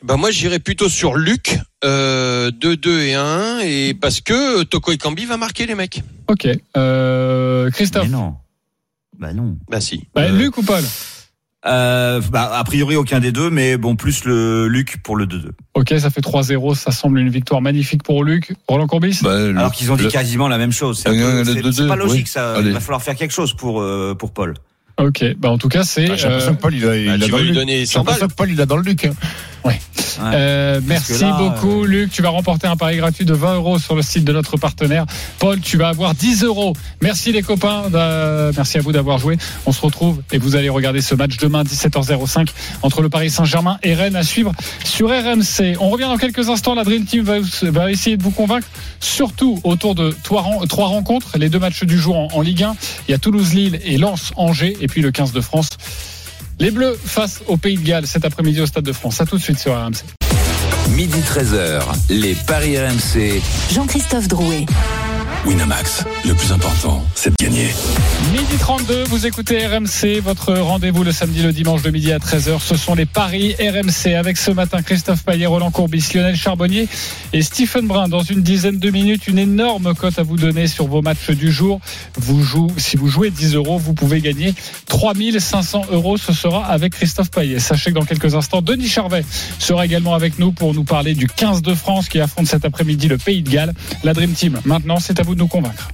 [0.04, 5.26] Ben moi j'irais plutôt sur Luc, euh, 2-2 et 1 et parce que Toko Ekambi
[5.26, 6.02] va marquer les mecs.
[6.28, 6.48] Ok.
[6.76, 8.04] Euh, Christophe.
[8.06, 8.36] Mais non.
[9.20, 9.58] Bah non.
[9.70, 10.08] Bah si.
[10.14, 10.84] Bah, Euh, Luc ou Paul?
[11.68, 15.50] Euh, bah, a priori aucun des deux, mais bon, plus le Luc pour le 2-2.
[15.74, 16.76] Ok, ça fait 3-0.
[16.76, 18.54] Ça semble une victoire magnifique pour Luc.
[18.68, 19.20] Roland Courbis?
[19.24, 21.00] Bah, le- Alors qu'ils ont dit le- quasiment la même chose.
[21.02, 22.32] C'est un Le- peu- le c'est- 2-2, c'est pas logique oui.
[22.32, 22.54] ça.
[22.54, 22.68] Allez.
[22.68, 24.54] Il va falloir faire quelque chose pour euh, pour Paul.
[24.98, 25.24] Ok.
[25.38, 26.10] Bah, en tout cas, c'est.
[26.10, 27.56] Ah, J'ai l'impression euh, que Paul, il a, il bah, a dans le lui Luc.
[27.56, 28.30] donner J'ai 100 l'impression balles.
[28.30, 29.06] que Paul, il a dans le Luc.
[29.06, 29.14] hein.
[30.22, 32.12] Euh, merci là, beaucoup, euh, Luc.
[32.12, 35.06] Tu vas remporter un pari gratuit de 20 euros sur le site de notre partenaire.
[35.40, 36.74] Paul, tu vas avoir 10 euros.
[37.02, 37.84] Merci les copains.
[38.56, 39.38] Merci à vous d'avoir joué.
[39.66, 42.48] On se retrouve et vous allez regarder ce match demain 17h05
[42.84, 44.54] entre le Paris Saint-Germain et Rennes à suivre
[44.86, 45.76] sur RMC.
[45.82, 46.76] On revient dans quelques instants.
[46.76, 48.68] La Dream Team va, va essayer de vous convaincre,
[49.02, 50.44] surtout autour de trois
[50.88, 52.76] rencontres, les deux matchs du jour en, en Ligue 1.
[53.10, 55.70] Il y a Toulouse-Lille et Lens-Angers et puis le 15 de France.
[56.60, 59.20] Les Bleus face au Pays de Galles cet après-midi au Stade de France.
[59.20, 60.04] À tout de suite sur RMC.
[60.92, 63.42] Midi 13h, les Paris RMC.
[63.74, 64.66] Jean-Christophe Drouet.
[65.46, 67.68] Winamax, le plus important, c'est de gagner.
[68.32, 72.60] Midi 32, vous écoutez RMC, votre rendez-vous le samedi, le dimanche de midi à 13h.
[72.60, 76.88] Ce sont les paris RMC avec ce matin Christophe Payet, Roland Courbis, Lionel Charbonnier
[77.32, 78.08] et Stephen Brun.
[78.08, 81.52] Dans une dizaine de minutes, une énorme cote à vous donner sur vos matchs du
[81.52, 81.80] jour.
[82.18, 84.56] Vous jouez, si vous jouez 10 euros, vous pouvez gagner
[84.88, 86.18] 3500 euros.
[86.18, 87.60] Ce sera avec Christophe Payet.
[87.60, 89.24] Sachez que dans quelques instants, Denis Charvet
[89.60, 93.08] sera également avec nous pour nous parler du 15 de France qui affronte cet après-midi
[93.08, 93.74] le Pays de Galles.
[94.04, 95.90] La Dream Team, maintenant, c'est à vous de nous convaincre.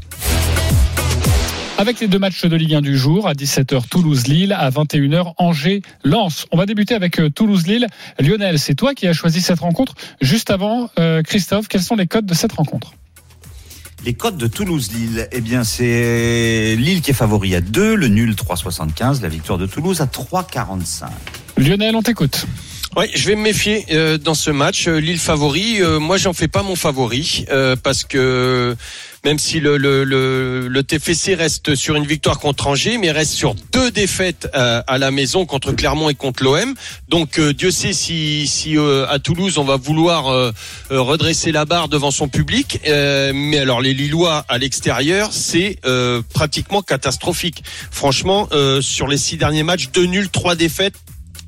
[1.77, 6.45] Avec les deux matchs de Ligue 1 du jour, à 17h Toulouse-Lille, à 21h Angers-Lens.
[6.51, 7.87] On va débuter avec euh, Toulouse-Lille.
[8.19, 9.95] Lionel, c'est toi qui as choisi cette rencontre.
[10.21, 12.93] Juste avant, euh, Christophe, quels sont les codes de cette rencontre?
[14.05, 18.33] Les codes de Toulouse-Lille, eh bien c'est Lille qui est favori à 2, le nul
[18.33, 21.07] 3,75, la victoire de Toulouse à 3,45.
[21.57, 22.45] Lionel, on t'écoute.
[22.97, 24.87] Ouais, je vais me méfier euh, dans ce match.
[24.87, 28.75] Lille favori, euh, moi j'en fais pas mon favori euh, parce que
[29.23, 34.49] même si le, TFC reste sur une victoire contre Angers, mais reste sur deux défaites
[34.55, 36.73] euh, à la maison contre Clermont et contre l'OM.
[37.07, 40.51] Donc euh, Dieu sait si, euh, à Toulouse on va vouloir
[40.89, 42.79] redresser la barre devant son public.
[42.85, 45.79] Mais alors les Lillois à l'extérieur, c'est
[46.33, 47.63] pratiquement catastrophique.
[47.91, 48.49] Franchement,
[48.81, 50.95] sur les six derniers matchs, deux nuls, trois défaites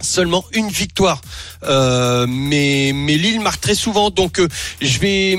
[0.04, 1.22] seulement une victoire.
[1.64, 4.48] Euh, mais mais Lille marque très souvent, donc euh,
[4.82, 5.38] je vais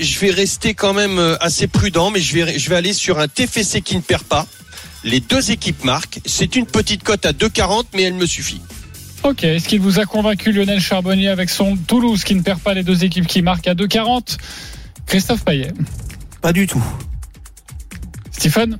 [0.00, 3.18] je vais rester quand même euh, assez prudent, mais je vais je vais aller sur
[3.18, 4.46] un TFC qui ne perd pas.
[5.04, 6.18] Les deux équipes marquent.
[6.26, 8.60] C'est une petite cote à 2,40, mais elle me suffit.
[9.22, 12.74] Ok, est-ce qu'il vous a convaincu Lionel Charbonnier avec son Toulouse qui ne perd pas
[12.74, 14.36] les deux équipes qui marquent à 2,40
[15.06, 15.72] Christophe Payet
[16.42, 16.82] Pas du tout.
[18.32, 18.78] Stephen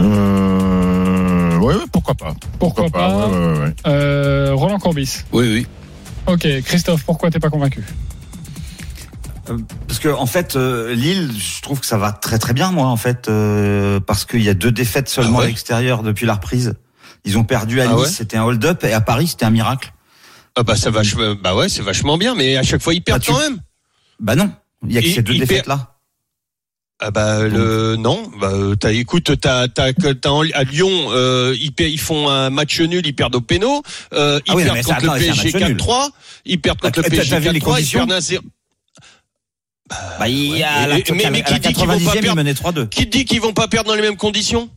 [0.00, 0.91] Euh,
[1.62, 2.34] ouais, ouais, pourquoi pas.
[2.58, 3.74] Pourquoi, pas, ouais, ouais, ouais.
[3.86, 5.66] Euh, Roland Courbis Oui, oui.
[6.26, 7.84] Ok, Christophe, pourquoi t'es pas convaincu?
[9.50, 12.70] Euh, Parce que en fait, euh, Lille, je trouve que ça va très très bien,
[12.70, 15.44] moi, en fait, euh, parce qu'il y a deux défaites seulement Ah ouais?
[15.46, 16.74] à l'extérieur depuis la reprise.
[17.24, 18.08] Ils ont perdu à Ah Nice, ouais?
[18.08, 19.92] c'était un hold-up, et à Paris, c'était un miracle.
[20.54, 23.20] Ah bah ça vache, bah ouais, c'est vachement bien, mais à chaque fois ils perdent
[23.20, 23.58] Bah, tu- quand même.
[24.20, 24.50] Bah non,
[24.86, 25.91] il y a que Et- ces deux perd- défaites-là.
[27.04, 31.72] Ah bah le non, bah euh, t'as écoute, t'as t'as t'as à Lyon, euh, ils,
[31.84, 34.82] ils font un match nul, ils perdent au péno, euh, ils Ah oui, perdent mais
[34.84, 35.76] contre le PSG match nul.
[35.78, 36.08] 4-3,
[36.44, 38.42] ils perdent contre Ah, le PSG t'as vu les 4-3, ils perdent un 0.
[40.20, 42.54] Bah, y a mais- la mais qui dit qu'ils vont 90e, pas ils perdre menaient
[42.54, 42.86] 3-2.
[42.88, 44.70] Qui te dit qu'ils vont pas perdre dans les mêmes conditions?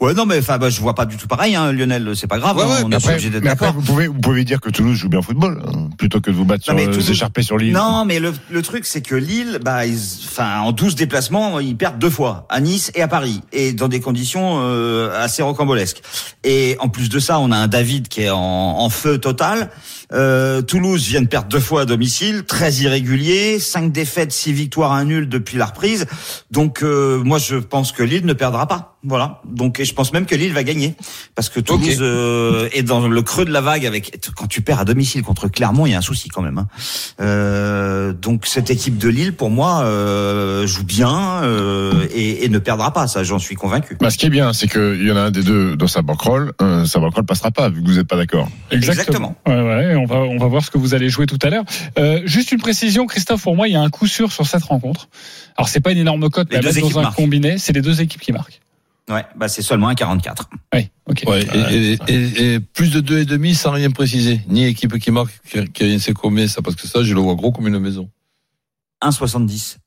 [0.00, 2.12] Ouais, non, mais enfin, bah, je vois pas du tout pareil, hein, Lionel.
[2.14, 2.56] C'est pas grave.
[2.56, 3.72] Ouais, ouais, on est Après, obligé d'être d'accord.
[3.72, 6.36] vous pouvez, vous pouvez dire que Toulouse joue bien au football, hein, plutôt que de
[6.36, 7.72] vous battre Non, sur, euh, Toulouse- s'écharper sur l'île.
[7.72, 11.76] Non, mais le, le truc, c'est que Lille, bah, ils, enfin, en 12 déplacements, ils
[11.76, 16.00] perdent deux fois, à Nice et à Paris, et dans des conditions euh, assez rocambolesques.
[16.44, 19.70] Et en plus de ça, on a un David qui est en, en feu total.
[20.12, 24.92] Euh, Toulouse vient de perdre deux fois à domicile, très irrégulier, cinq défaites, six victoires,
[24.92, 26.06] un nul depuis la reprise.
[26.50, 28.96] Donc, euh, moi, je pense que Lille ne perdra pas.
[29.04, 29.42] Voilà.
[29.44, 30.94] Donc, je pense même que Lille va gagner
[31.34, 33.86] parce que Toulouse euh, est dans le creux de la vague.
[33.86, 36.58] Avec quand tu perds à domicile contre Clermont, il y a un souci quand même.
[36.58, 36.68] hein.
[37.20, 42.58] Euh, donc, cette équipe de Lille, pour moi, euh, joue bien euh, et, et ne
[42.58, 43.06] perdra pas.
[43.06, 43.96] Ça, j'en suis convaincu.
[44.00, 46.02] Bah, ce qui est bien, c'est qu'il y en a un des deux dans sa
[46.02, 48.48] bankroll, euh, sa bankroll passera pas, vu que vous n'êtes pas d'accord.
[48.70, 49.36] Exactement.
[49.46, 51.64] Ouais, ouais, on va, on va voir ce que vous allez jouer tout à l'heure.
[51.98, 54.64] Euh, juste une précision, Christophe, pour moi, il y a un coup sûr sur cette
[54.64, 55.08] rencontre.
[55.56, 57.16] Alors, c'est pas une énorme cote, mais équipes dans un marquent.
[57.16, 58.60] combiné, c'est les deux équipes qui marquent.
[59.08, 60.50] Ouais, bah c'est seulement un 44.
[60.74, 61.24] Oui, ok.
[61.26, 64.40] Ouais, et, et- et- et plus de deux et demi sans rien préciser.
[64.48, 65.30] Ni équipe qui marque,
[65.72, 68.08] qui, rien sait combien ça, parce que ça, je le vois gros comme une maison.
[69.02, 69.78] 1,70.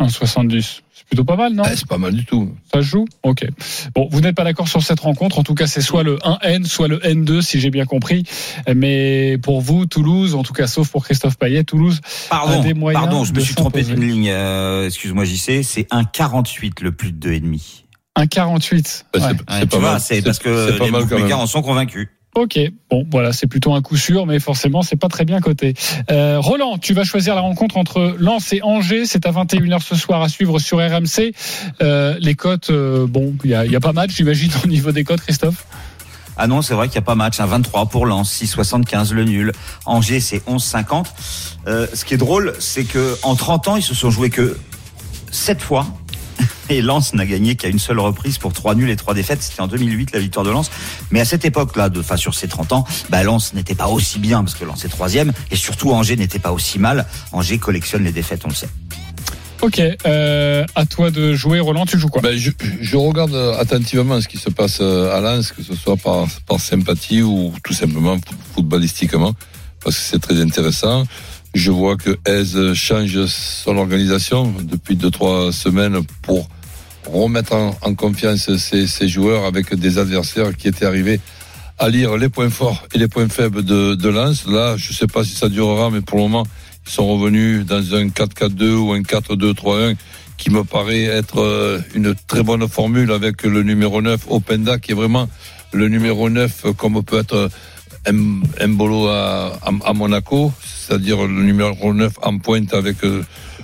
[0.00, 0.80] 1,70.
[0.94, 1.62] C'est plutôt pas mal, non?
[1.70, 2.54] Eh, c'est pas mal du tout.
[2.72, 3.04] Ça joue?
[3.22, 3.46] Ok.
[3.94, 5.38] Bon, vous n'êtes pas d'accord sur cette rencontre.
[5.38, 8.24] En tout cas, c'est soit le 1N, soit le N2, si j'ai bien compris.
[8.74, 12.74] Mais pour vous, Toulouse, en tout cas, sauf pour Christophe Payet, Toulouse a Pardon, des
[12.74, 14.28] moyens pardon, je me de suis trompé d'une ligne.
[14.30, 17.81] Euh, Excuse-moi, JC, c'est 1,48 le plus de 2,5.
[18.16, 19.04] 1,48.
[19.12, 19.34] Bah, c'est- Ouais.
[19.48, 20.00] c'est Ouais, pas mal.
[20.00, 21.32] c'est parce que les même.
[21.32, 22.08] en sont convaincus.
[22.34, 22.58] Ok,
[22.90, 25.74] bon, voilà, c'est plutôt un coup sûr, mais forcément, c'est pas très bien coté.
[26.10, 29.04] Euh, Roland, tu vas choisir la rencontre entre Lens et Angers.
[29.04, 31.34] C'est à 21h ce soir à suivre sur RMC.
[31.82, 34.66] Euh, les cotes, euh, bon, il y a, il y a pas match, j'imagine, au
[34.66, 35.66] niveau des cotes, Christophe?
[36.38, 37.38] Ah non, c'est vrai qu'il n'y a pas match.
[37.38, 39.52] Un 23 pour Lens, 6,75 le nul.
[39.84, 41.12] Angers, c'est 11,50.
[41.66, 44.56] Euh, ce qui est drôle, c'est que en 30 ans, ils se sont joués que
[45.30, 45.86] 7 fois.
[46.68, 49.42] Et Lens n'a gagné qu'à une seule reprise pour trois nuls et trois défaites.
[49.42, 50.70] C'était en 2008 la victoire de Lens.
[51.10, 54.18] Mais à cette époque-là, de, enfin sur ces 30 ans, bah, Lens n'était pas aussi
[54.18, 57.06] bien parce que Lens est troisième et surtout Angers n'était pas aussi mal.
[57.32, 58.68] Angers collectionne les défaites, on le sait.
[59.60, 62.20] Ok, euh, à toi de jouer, Roland, tu joues quoi?
[62.20, 65.96] Ben, je, je regarde attentivement ce qui se passe euh, à Lens, que ce soit
[65.96, 69.34] par, par sympathie ou tout simplement foot- footballistiquement,
[69.84, 71.04] parce que c'est très intéressant.
[71.54, 76.48] Je vois que Hez change son organisation depuis deux trois semaines pour
[77.06, 81.20] remettre en, confiance ses, ses joueurs avec des adversaires qui étaient arrivés
[81.78, 84.46] à lire les points forts et les points faibles de, de Lens.
[84.46, 86.46] Là, je sais pas si ça durera, mais pour le moment,
[86.86, 89.96] ils sont revenus dans un 4-4-2 ou un 4-2-3-1
[90.38, 94.92] qui me paraît être euh, une très bonne formule avec le numéro 9 Openda qui
[94.92, 95.28] est vraiment
[95.72, 97.50] le numéro 9 euh, comme peut être
[98.10, 103.22] Mbolo à, à, à Monaco, c'est-à-dire le numéro 9 en pointe avec euh,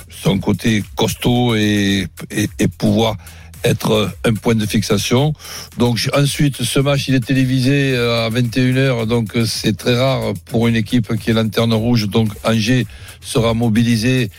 [0.08, 3.16] son côté costaud et, et, pouvoir
[3.64, 5.32] être un point de fixation.
[5.78, 10.32] Donc ensuite, ce match il est télévisé euh, à 21h, donc euh, c'est très rare
[10.46, 12.08] pour une équipe qui est lanterne rouge.
[12.08, 12.86] Donc Angers
[13.20, 14.30] sera mobilisé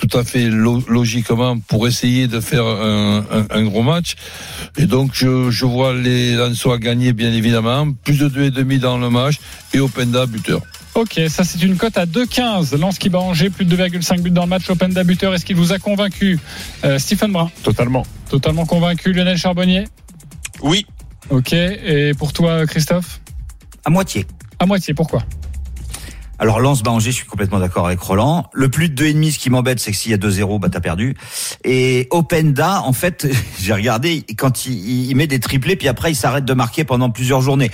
[0.00, 4.14] tout à fait lo- logiquement pour essayer de faire un, un- un gros match.
[4.76, 8.78] Et donc je, je vois les Lensois gagner bien évidemment, plus de deux et demi
[8.78, 9.36] dans le match
[9.74, 10.62] et Openda buteur.
[10.94, 12.76] Ok, ça c'est une cote à 2,15.
[12.76, 14.68] Lens qui bat Angers, plus de 2,5 buts dans le match.
[14.70, 16.38] Open d'abuteur, est-ce qu'il vous a convaincu
[16.84, 17.48] euh, Stephen Brun?
[17.62, 18.04] Totalement.
[18.28, 19.12] Totalement convaincu.
[19.12, 19.84] Lionel Charbonnier?
[20.62, 20.86] Oui.
[21.30, 23.20] Ok, et pour toi, Christophe?
[23.84, 24.26] À moitié.
[24.58, 25.22] À moitié, pourquoi?
[26.40, 28.48] Alors Lens bat Angers, je suis complètement d'accord avec Roland.
[28.54, 30.80] Le plus de 2,5, ce qui m'embête, c'est que s'il y a 2-0, bah t'as
[30.80, 31.14] perdu.
[31.64, 33.28] Et Openda, en fait,
[33.60, 37.10] j'ai regardé, quand il, il met des triplés, puis après il s'arrête de marquer pendant
[37.10, 37.70] plusieurs journées.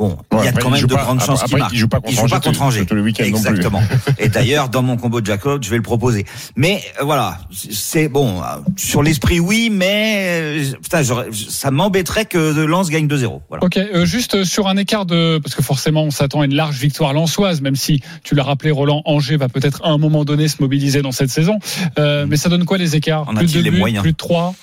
[0.00, 1.72] Bon, il y a quand même de pas- grandes chances qu'il marque.
[1.74, 2.80] il joue pas contre joue Angers pas contre Angers.
[2.80, 3.12] non plus.
[3.18, 3.82] Exactement.
[4.18, 6.24] Et d'ailleurs, dans mon combo de Jacob, je vais le proposer.
[6.56, 8.40] Mais euh, voilà, c'est bon.
[8.40, 8.44] euh,
[8.76, 13.42] Sur l'esprit, oui, mais euh, putain, ça m'embêterait que Lens gagne 2-0.
[13.50, 13.62] Voilà.
[13.64, 16.78] Ok, euh, juste sur un écart de parce que forcément on s'attend à une large
[16.78, 20.48] victoire lançoise, même si tu l'as rappelé, Roland Angers va peut-être à un moment donné
[20.48, 21.58] se mobiliser dans cette saison.
[21.98, 23.28] Euh, mais ça donne quoi les écarts?
[23.28, 24.02] En Plus de les buts, moyens?
[24.02, 24.54] plus de 3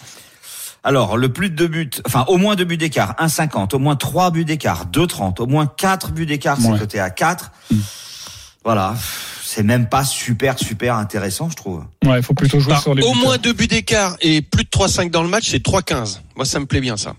[0.88, 3.98] Alors, le plus de deux buts, enfin, au moins deux buts d'écart, 1,50, au moins
[3.98, 6.80] trois buts d'écart, 2,30, au moins quatre buts d'écart, c'est Ouais.
[6.80, 7.52] coté à 4.
[8.64, 8.96] Voilà.
[9.44, 11.84] C'est même pas super, super intéressant, je trouve.
[12.06, 13.22] Ouais, il faut plutôt jouer Par sur les au buteurs.
[13.22, 16.22] moins deux buts d'écart et plus de 3-5 dans le match, c'est 3-15.
[16.38, 17.16] Moi, ça me plaît bien, ça.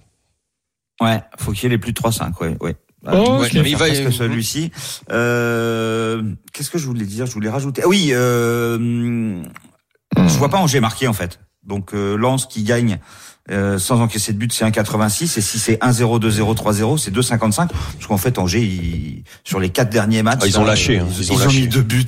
[1.03, 2.75] Ouais, faut qu'il y ait les plus de 3-5, ouais, ouais.
[3.13, 4.73] Oh, vais Mais il va- presque celui-ci.
[5.11, 6.23] Euh,
[6.55, 7.27] qu'est-ce que je voulais dire?
[7.27, 7.83] Je voulais rajouter.
[7.85, 9.43] Ah Oui, euh,
[10.17, 11.39] je vois pas Angers marqué, en fait.
[11.65, 12.99] Donc, euh, Lens qui gagne,
[13.51, 15.39] euh, sans encaisser de but, c'est 1,86.
[15.39, 17.69] Et si c'est 1-0, 2-0, 3-0, c'est 2,55.
[17.69, 20.41] Parce qu'en fait, Angers, ils- sur les quatre derniers matchs.
[20.43, 21.07] Ah, ils ont lâché, hein.
[21.11, 21.61] Ils, Ils ont ont lâché.
[21.63, 22.05] mis deux buts.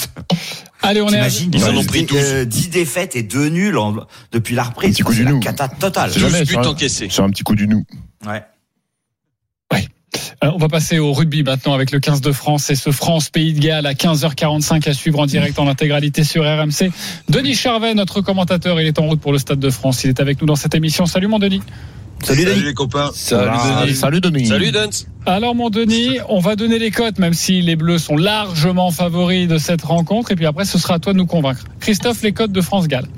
[0.82, 1.28] Allez, on est à...
[1.28, 2.18] Ils en ont dix- pris 12.
[2.20, 3.94] euh, 10 défaites et 2 nuls en-
[4.32, 4.90] depuis la reprise.
[4.90, 5.40] Un petit coup C'est du la nous.
[5.40, 6.10] cata totale.
[6.12, 7.08] C'est jamais 12 buts encaissés.
[7.10, 7.84] Sur un petit coup du nous.
[8.26, 8.42] Ouais.
[10.42, 13.52] Euh, on va passer au rugby maintenant avec le 15 de France et ce France-Pays
[13.52, 16.90] de Galles à 15h45 à suivre en direct en intégralité sur RMC.
[17.28, 20.02] Denis Charvet, notre commentateur, il est en route pour le Stade de France.
[20.04, 21.04] Il est avec nous dans cette émission.
[21.04, 21.60] Salut mon Denis.
[22.22, 22.62] Salut, Denis.
[22.62, 23.10] les copains.
[23.14, 23.50] Salut,
[23.84, 23.94] Denis.
[23.96, 24.46] Salut Denis.
[24.46, 25.06] Salut, Duns.
[25.26, 29.46] Alors mon Denis, on va donner les cotes même si les Bleus sont largement favoris
[29.46, 31.64] de cette rencontre et puis après ce sera à toi de nous convaincre.
[31.80, 33.08] Christophe, les cotes de France-Galles.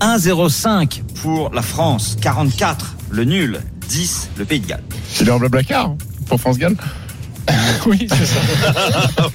[0.00, 4.82] 1,05 pour la France, 44 le nul, 10 le Pays de Galles.
[5.20, 5.96] Il est en blablacar hein,
[6.32, 6.76] pour France Galles.
[7.86, 8.40] Oui, c'est ça.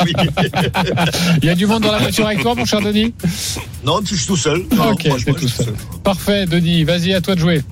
[1.42, 3.14] Il y a du monde dans la voiture avec toi mon cher Denis?
[3.84, 4.64] Non, je suis tout seul.
[4.76, 5.74] Non, Ok, franchement, t'es je tout suis seul.
[6.04, 7.64] Parfait Denis, vas-y à toi de jouer.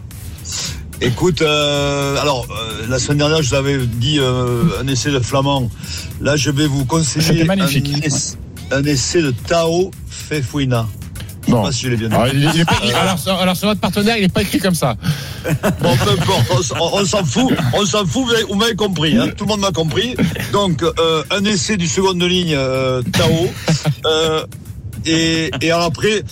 [1.02, 5.20] Écoute, euh, alors euh, la semaine dernière, je vous avais dit euh, un essai de
[5.20, 5.70] flamand.
[6.22, 8.06] Là, je vais vous conseiller un, magnifique.
[8.06, 8.36] ess-
[8.72, 10.88] un essai de Tao Fefouina.
[11.64, 11.72] Non.
[11.72, 12.12] si bien.
[12.12, 14.42] Alors, il est- il est pas- alors, sur- alors, sur notre partenaire, il n'est pas
[14.42, 14.96] écrit comme ça.
[15.82, 18.56] Bon, peu importe, on s- on, on s'en fout, on s'en fout, vous avez- vous
[18.56, 20.16] m'avez compris, hein, tout le monde m'a compris.
[20.52, 23.50] Donc, euh, un essai du seconde ligne, euh, Tao.
[24.06, 24.46] Euh,
[25.06, 26.24] et, et alors après,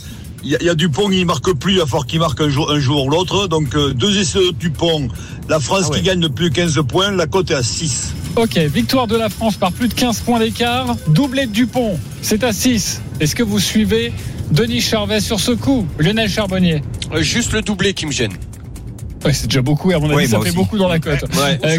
[0.43, 2.19] il y, a- il y a Dupont qui ne marque plus, il va falloir qu'il
[2.19, 3.47] marque un jour, un jour ou l'autre.
[3.47, 5.07] Donc, euh, deux essais de Dupont,
[5.49, 5.97] la France Ah ouais.
[5.99, 8.13] qui gagne de plus de 15 points, la cote est à 6.
[8.35, 10.95] Ok, victoire de la France par plus de 15 points d'écart.
[11.07, 12.99] Doublé de Dupont, c'est à 6.
[13.19, 14.11] Est-ce que vous suivez
[14.51, 16.81] Denis Charvet sur ce coup Lionel Charbonnier
[17.13, 18.33] Euh, Juste le doublé qui me gêne.
[19.25, 20.55] Ouais, c'est déjà beaucoup et à mon avis Oui, ça fait aussi.
[20.55, 21.21] beaucoup dans la cote.
[21.35, 21.77] Ouais, Euh,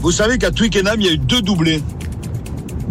[0.00, 1.82] vous savez qu'à Twickenham, il y a eu deux doublés.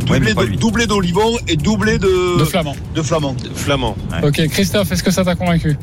[0.05, 2.75] Doublé de- d'Olivon et doublé de, De Flamand.
[2.93, 3.35] de Flamand.
[3.55, 3.95] Flamand.
[4.23, 5.77] Ok, Christophe, est-ce que ça t'a convaincu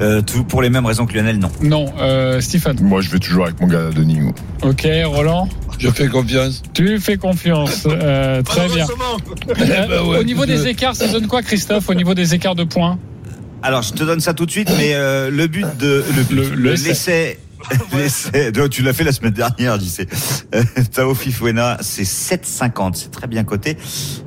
[0.00, 1.50] Euh, tout pour les mêmes raisons que Lionel, non.
[1.62, 1.86] Non.
[1.98, 4.20] Euh, Stephen Moi, je vais toujours avec mon gars Denis.
[4.62, 5.48] Ok, Roland
[5.80, 6.62] Je fais confiance.
[6.74, 7.86] Tu fais confiance.
[7.86, 8.86] Euh, très bien.
[8.86, 12.54] Euh, ben ouais, au niveau des écarts, ça donne quoi, Christophe, au niveau des écarts
[12.54, 12.98] de points
[13.62, 17.38] Alors, je te donne ça tout de suite, mais euh, le but de le, l'essai.
[18.70, 20.06] tu l'as fait la semaine dernière, j'y sais.
[20.54, 20.62] Euh,
[20.92, 23.76] Tao Fifouena, c'est 7,50, c'est très bien coté.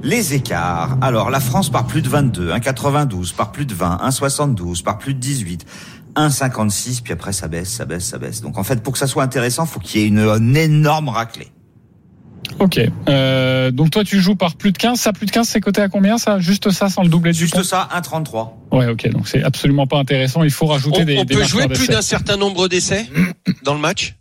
[0.02, 0.98] Les écarts.
[1.02, 5.14] Alors, la France par plus de 22, 1,92, par plus de 20, 1,72, par plus
[5.14, 5.66] de 18,
[6.16, 8.42] 1,56, puis après ça baisse, ça baisse, ça baisse.
[8.42, 11.10] Donc en fait, pour que ça soit intéressant, faut qu'il y ait une, une énorme
[11.10, 11.52] raclée.
[12.60, 12.80] Ok.
[13.10, 15.00] Euh, donc toi, tu joues par plus de 15.
[15.00, 16.40] Ça, plus de 15, c'est coté à combien ça?
[16.40, 18.50] Juste ça, sans le doubler du Juste pont ça, 1,33.
[18.72, 19.10] Ouais, ok.
[19.10, 20.44] Donc c'est absolument pas intéressant.
[20.44, 23.08] Il faut rajouter On, des, on des peut jouer plus d'un certain nombre d'essais
[23.64, 24.16] dans le match?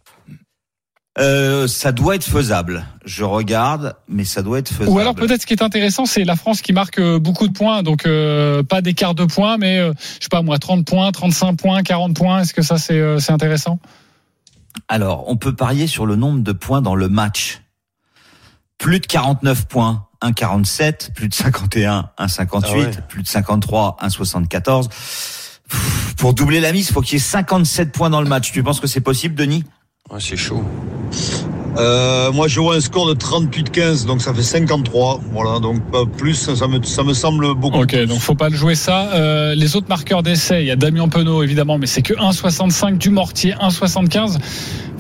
[1.19, 2.87] Euh, ça doit être faisable.
[3.05, 4.91] Je regarde, mais ça doit être faisable.
[4.91, 7.53] Ou alors peut-être ce qui est intéressant, c'est la France qui marque euh, beaucoup de
[7.53, 11.13] points, donc euh, pas d'écart de points, mais euh, je sais pas moi, 30 points,
[11.13, 12.41] 35 points, 40 points.
[12.41, 13.79] Est-ce que ça c'est euh, c'est intéressant?
[14.89, 17.61] Alors, on peut parier sur le nombre de points dans le match.
[18.79, 21.13] Plus de 49 points, 1,47.
[21.13, 22.63] Plus de 51, 1,58.
[22.65, 22.91] Ah ouais.
[23.09, 24.89] Plus de 53, 1,74.
[24.89, 28.51] Pff, Pour doubler la mise, il faut qu'il y ait 57 points dans le match.
[28.51, 29.65] Tu penses que c'est possible, Denis?
[30.13, 30.63] Ouais, C'est chaud.
[31.79, 35.21] Euh, moi, je vois un score de 38-15, donc ça fait 53.
[35.33, 37.79] Voilà, donc pas plus, ça me, ça me semble beaucoup.
[37.79, 39.09] Ok, donc faut pas le jouer ça.
[39.15, 42.99] Euh, les autres marqueurs d'essai, il y a Damien Penaud évidemment, mais c'est que 1,65
[42.99, 44.37] du Mortier, 1,75.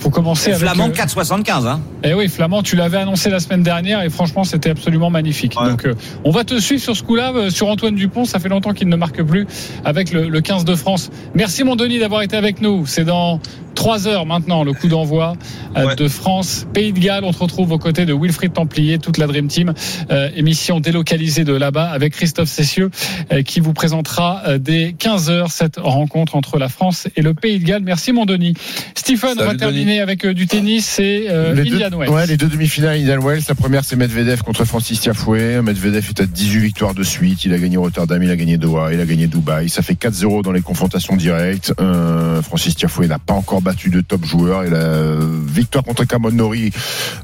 [0.02, 0.62] Faut commencer avec.
[0.68, 1.66] Flamand, euh, 4,75.
[1.68, 1.80] Hein.
[2.02, 5.58] Eh oui, Flamand, tu l'avais annoncé la semaine dernière et franchement, c'était absolument magnifique.
[5.60, 5.68] Ouais.
[5.70, 8.24] Donc, euh, on va te suivre sur ce coup-là, euh, sur Antoine Dupont.
[8.24, 9.46] Ça fait longtemps qu'il ne marque plus
[9.84, 11.10] avec le, le 15 de France.
[11.34, 12.84] Merci, mon Denis, d'avoir été avec nous.
[12.86, 13.38] C'est dans
[13.74, 15.34] trois heures maintenant le coup d'envoi
[15.76, 15.96] euh, Ouais.
[15.96, 17.24] de France, Pays de Galles.
[17.24, 19.72] On te retrouve aux côtés de Wilfried Templier, toute la Dream Team.
[20.10, 22.90] Euh, émission délocalisée de là-bas avec Christophe Cessieux
[23.32, 27.34] euh, qui vous présentera euh, dès 15 heures cette rencontre entre la France et le
[27.34, 27.82] Pays de Galles.
[27.82, 28.54] Merci, mon Denis.
[28.94, 32.10] Stephen, on va terminer terminer avec euh, du tennis, c'est euh, Les deux, Wells.
[32.10, 33.42] ouais, les deux demi-finales Indian Wells.
[33.48, 35.60] La première, c'est Medvedev contre Francis Tiafoué.
[35.62, 37.44] Medvedev est à 18 victoires de suite.
[37.44, 39.68] Il a gagné Rotterdam, il a gagné Doha, il a gagné Dubaï.
[39.68, 41.74] Ça fait 4-0 dans les confrontations directes.
[41.80, 44.64] Euh, Francis Tiafoué n'a pas encore battu de top joueur.
[44.64, 46.70] Et la victoire contre Kamon Nori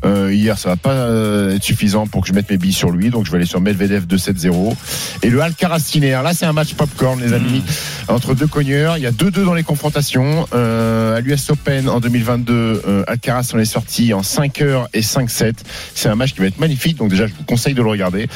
[0.04, 1.08] euh, hier, ça va pas
[1.54, 3.10] être suffisant pour que je mette mes billes sur lui.
[3.10, 4.74] Donc je vais aller sur Medvedev 2-7-0.
[5.22, 6.20] Et le Alcaraz Sinner.
[6.22, 7.62] Là, c'est un match popcorn, les amis,
[8.08, 8.96] entre deux cogneurs.
[8.96, 10.46] Il y a 2-2 dans les confrontations.
[10.54, 15.00] Euh, à l'US Open en 2022, euh, Alcaraz s'en est sorti en 5 heures et
[15.00, 15.54] 5-7.
[15.94, 16.96] C'est un match qui va être magnifique.
[16.96, 18.28] Donc déjà, je vous conseille de le regarder.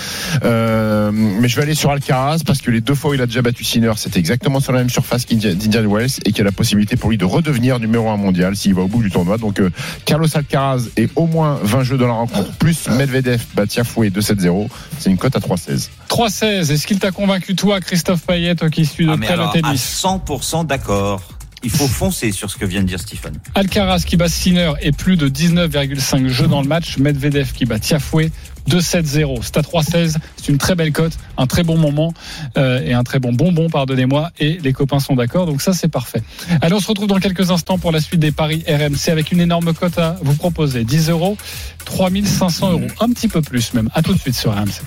[0.44, 3.26] Euh, mais je vais aller sur Alcaraz parce que les deux fois où il a
[3.26, 6.44] déjà battu Sinner, c'était exactement sur la même surface qu'Indian Wells et qu'il y a
[6.44, 9.38] la possibilité pour lui de redevenir numéro 1 mondial s'il va au bout du tournoi.
[9.38, 9.70] Donc euh,
[10.04, 14.68] Carlos Alcaraz est au moins 20 jeux dans la rencontre, plus Medvedev bat Tiafoe 2-7-0.
[14.98, 15.88] C'est une cote à 3-16.
[16.08, 16.72] 3-16.
[16.72, 19.50] Est-ce qu'il t'a convaincu, toi, Christophe Payet, toi qui suis de Ah, près le alors,
[19.50, 21.22] à tennis 100% d'accord.
[21.64, 23.34] Il faut foncer sur ce que vient de dire Stephen.
[23.54, 26.98] Alcaraz qui bat Sinner et plus de 19,5 jeux dans le match.
[26.98, 28.32] Medvedev qui bat Tiafoué
[28.68, 29.40] 2-7-0.
[29.42, 30.16] C'est à 3-16.
[30.36, 32.12] C'est une très belle cote, un très bon moment
[32.56, 34.30] euh, et un très bon bonbon, pardonnez-moi.
[34.40, 36.22] Et les copains sont d'accord, donc ça c'est parfait.
[36.60, 39.40] Allez, on se retrouve dans quelques instants pour la suite des paris RMC avec une
[39.40, 40.84] énorme cote à vous proposer.
[40.84, 41.36] 10 euros,
[41.84, 43.88] 3500 euros, un petit peu plus même.
[43.94, 44.82] À tout de suite sur RMC.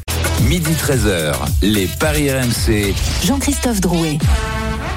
[0.49, 2.93] Midi 13h, les Paris RMC.
[3.25, 4.17] Jean-Christophe Drouet.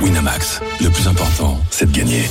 [0.00, 2.22] Winamax, le plus important, c'est de gagner.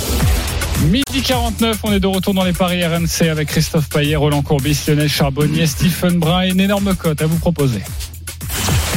[0.89, 4.85] Midi 49, on est de retour dans les paris RMC avec Christophe Payet, Roland Courbis,
[4.87, 6.43] Lionel Charbonnier, Stephen Brun.
[6.43, 7.81] Une énorme cote à vous proposer.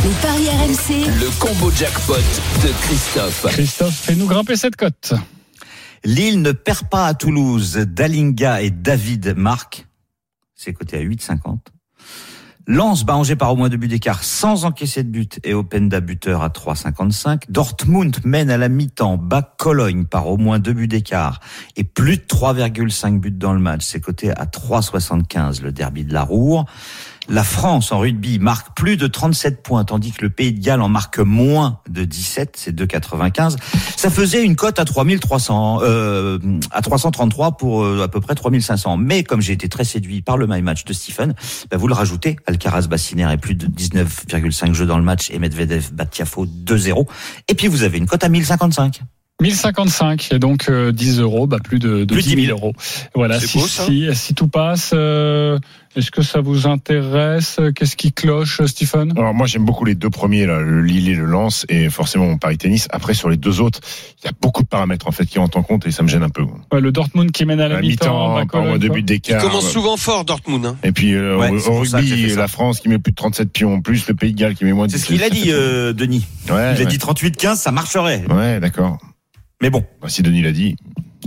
[0.04, 1.06] Les paris RMC.
[1.20, 3.46] Le combo jackpot de Christophe.
[3.48, 5.14] Christophe, fais-nous grimper cette cote.
[6.04, 7.76] Lille ne perd pas à Toulouse.
[7.76, 9.87] Dalinga et David marquent.
[10.54, 11.59] C'est coté à 8,50.
[12.66, 16.01] Lens bat Angers par au moins deux buts d'écart sans encaisser de but et Openda
[16.01, 17.44] buteur à 3,55.
[17.49, 21.40] Dortmund mène à la mi-temps, bat Cologne par au moins deux buts d'écart
[21.77, 23.85] et plus de 3,5 buts dans le match.
[23.85, 26.66] C'est coté à 3,75 le derby de la Roure.
[27.30, 30.80] La France en rugby marque plus de 37 points, tandis que le Pays de Galles
[30.80, 33.56] en marque moins de 17, c'est 2,95.
[33.96, 36.40] Ça faisait une cote à 3300, euh,
[36.72, 38.96] à 333 pour euh, à peu près 3500.
[38.96, 41.34] Mais comme j'ai été très séduit par le my match de Stephen,
[41.70, 42.34] bah, vous le rajoutez.
[42.46, 47.06] Alcaraz Bassiner est plus de 19,5 jeux dans le match et Medvedev bat Tiafo 2-0.
[47.46, 49.02] Et puis vous avez une cote à 1055.
[49.40, 52.59] 1055 et donc euh, 10 euros, bah plus de, de Plus 10 10 000 000
[52.59, 52.74] euros.
[53.14, 55.59] Voilà, si, beau, si, si tout passe, euh,
[55.96, 57.59] est-ce que ça vous intéresse?
[57.74, 61.14] Qu'est-ce qui cloche, Stephen Alors moi j'aime beaucoup les deux premiers là, le Lille et
[61.14, 62.87] le Lens et forcément mon pari tennis.
[62.90, 63.81] Après sur les deux autres,
[64.22, 66.09] il y a beaucoup de paramètres en fait qui rentrent en compte et ça me
[66.09, 66.42] gêne un peu.
[66.72, 68.76] Ouais, Le Dortmund qui mène à la, La mi-temps, deux quoi.
[68.79, 69.42] buts Il d'écart.
[69.42, 70.64] commence souvent fort, Dortmund.
[70.66, 70.76] hein.
[70.85, 74.07] Et puis euh, Ouais, au, rugby, la France qui met plus de 37 pions, plus
[74.07, 75.92] le Pays de Galles qui met moins de C'est ce 17, qu'il a dit, euh,
[75.92, 76.26] Denis.
[76.50, 78.22] Ouais, Il a dit 38-15, ça marcherait.
[78.31, 78.98] Ouais, d'accord.
[79.61, 79.85] Mais bon.
[80.01, 80.77] Bah, si Denis l'a dit.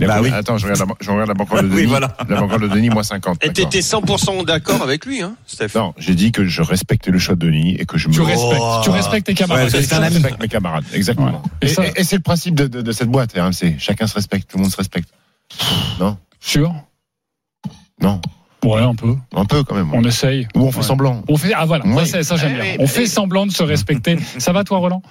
[0.00, 0.28] Bah oui.
[0.32, 1.74] Attends, je regarde la, ban- je regarde la banque de Denis.
[1.76, 2.16] Oui, voilà.
[2.28, 3.44] La banque de Denis, moins 50.
[3.44, 3.70] Et d'accord.
[3.70, 7.36] t'étais 100% d'accord avec lui, hein, Steph Non, j'ai dit que je respectais le choix
[7.36, 9.72] de Denis et que je me Tu respectes, tu respectes tes camarades.
[9.72, 10.14] Ouais, c'est un je ami.
[10.16, 11.30] respecte mes camarades, exactement.
[11.30, 11.38] Ouais.
[11.62, 13.76] Et, Et ça- et- et c'est le principe de, de- de cette boîte, RMC.
[13.78, 15.08] Chacun se respecte, tout le monde se respecte.
[16.00, 16.74] Non, Sûr?
[18.02, 18.20] Non,
[18.64, 19.14] Ouais, un peu.
[19.36, 19.90] un peu quand même.
[19.94, 20.48] On essaye.
[20.56, 20.82] Ou on fait Ouais.
[20.82, 21.22] semblant.
[21.28, 22.76] On fait, ah voilà, ça, ça j'aime bien.
[22.80, 23.62] On fait semblant de se
[24.02, 24.18] respecter.
[24.38, 25.02] Ça va toi, Roland?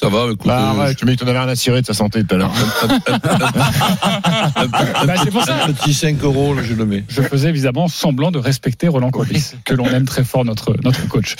[0.00, 0.46] Ça va, écoute.
[0.46, 2.22] Bah euh, ouais, tu m'as dit que t'en avais rien à cirer de sa santé
[2.22, 2.52] tout à l'heure.
[5.06, 5.64] Bah, C'est pour ça.
[5.64, 7.04] un petit 5 euros, là, je le mets.
[7.08, 11.08] Je faisais évidemment semblant de respecter Roland Courbis, que l'on aime très fort notre notre
[11.08, 11.34] coach.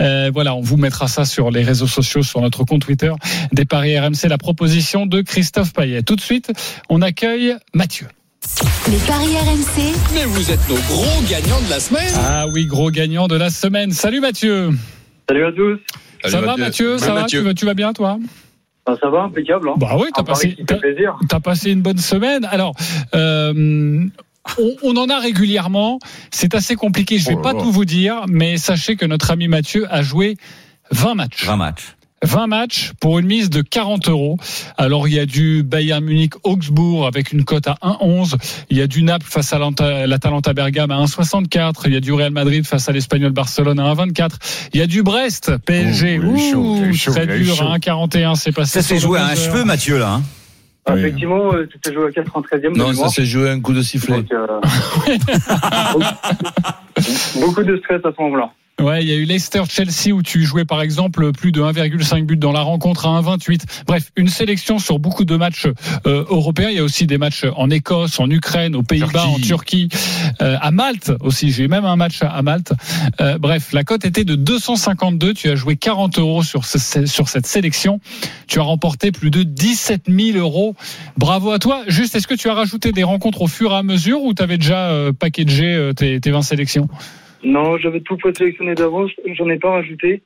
[0.00, 3.12] Euh, voilà, on vous mettra ça sur les réseaux sociaux, sur notre compte Twitter
[3.52, 6.02] des paris RMC, la proposition de Christophe Payet.
[6.02, 6.52] Tout de suite,
[6.88, 8.06] on accueille Mathieu.
[8.90, 9.92] Les paris RMC.
[10.14, 12.12] Mais vous êtes nos gros gagnants de la semaine.
[12.16, 13.90] Ah oui, gros gagnant de la semaine.
[13.90, 14.70] Salut Mathieu.
[15.28, 15.78] Salut à tous.
[16.28, 17.40] Ça va Mathieu Ça va Mathieu.
[17.40, 18.18] tu, vas- tu vas bien toi
[18.86, 19.68] Ben, ça va, impeccable.
[19.68, 19.74] Hein.
[19.76, 20.76] Bah oui, t'as passé, t'as,
[21.70, 22.44] une bonne semaine.
[22.50, 22.74] Alors,
[23.14, 24.04] euh,
[24.58, 25.98] on, on en a régulièrement.
[26.30, 27.18] C'est assez compliqué.
[27.18, 27.60] Je vais Oh pas là.
[27.60, 30.36] tout vous dire, mais sachez que notre ami Mathieu a joué
[30.90, 31.44] 20 matchs.
[31.46, 31.96] 20 matchs.
[32.24, 34.36] 20 matchs pour une mise de 40 euros.
[34.76, 38.34] Alors il y a du Bayern Munich Augsbourg avec une cote à 1,11.
[38.70, 41.82] Il y a du Naples face à l'Anta- l'Atalanta Bergame à 1,64.
[41.86, 44.30] Il y a du Real Madrid face à l'Espagnol Barcelone à 1,24.
[44.72, 46.20] Il y a du Brest PSG.
[46.24, 48.34] Oh, chaud, Ouh, chaud, très dur à 1,41.
[48.36, 48.80] C'est passé.
[48.80, 49.44] Ça s'est joué à un 11 heures.
[49.52, 50.14] cheveu, Mathieu, là.
[50.14, 50.22] Hein.
[50.90, 51.00] Oui.
[51.00, 54.16] Effectivement, euh, c'était joué à 93e de Non, ça s'est joué un coup de sifflet.
[54.18, 54.46] Donc, euh,
[55.92, 56.04] beaucoup-
[57.40, 58.50] beaucoup de stress à ce moment-là.
[58.80, 62.36] Ouais, il y a eu Leicester-Chelsea où tu jouais par exemple plus de 1,5 but
[62.40, 63.60] dans la rencontre à 1,28.
[63.86, 65.68] Bref, une sélection sur beaucoup de matchs
[66.08, 66.70] euh, européens.
[66.70, 69.88] Il y a aussi des matchs en Écosse, en Ukraine, aux Pays-Bas, en Turquie,
[70.42, 71.52] euh, à Malte aussi.
[71.52, 72.72] J'ai même un match à, à Malte.
[73.20, 75.34] Euh, bref, la cote était de 252.
[75.34, 78.00] Tu as joué 40 euros sur, ce- sur cette sélection.
[78.48, 80.74] Tu as remporté plus de 17 000 euros.
[81.16, 81.82] Bravo à toi.
[81.86, 84.42] Juste, est-ce que tu as rajouté des rencontres au fur et à mesure ou tu
[84.42, 86.88] avais déjà euh, packagé euh, tes, tes 20 sélections?
[87.44, 90.22] Non, j'avais tout présélectionné d'avance, j'en ai pas rajouté.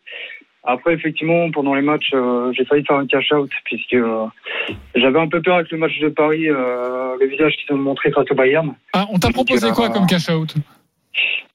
[0.64, 4.26] Après, effectivement, pendant les matchs, euh, j'ai failli faire un cash-out puisque euh,
[4.94, 8.10] j'avais un peu peur avec le match de Paris, euh, le visage qu'ils ont montré
[8.10, 8.74] face au Bayern.
[8.92, 10.54] Ah, on t'a proposé quoi comme cash-out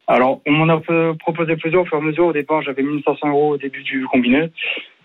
[0.07, 0.82] Alors, on m'en a
[1.20, 2.26] proposé plusieurs au fur et à mesure.
[2.28, 4.49] Au départ, j'avais 1500 euros au début du combiné.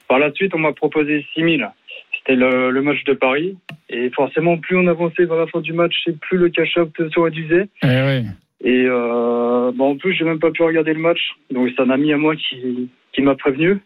[0.09, 1.69] Par la suite, on m'a proposé 6000.
[2.17, 3.59] C'était le, le match de Paris.
[3.91, 7.21] Et forcément, plus on avançait vers la fin du match, et plus le cash-out se
[7.21, 7.69] réduisait.
[7.83, 8.25] Eh ouais.
[8.65, 11.21] Et euh, bon, en plus, j'ai même pas pu regarder le match.
[11.51, 13.79] Donc, c'est un ami à moi qui, qui m'a prévenu.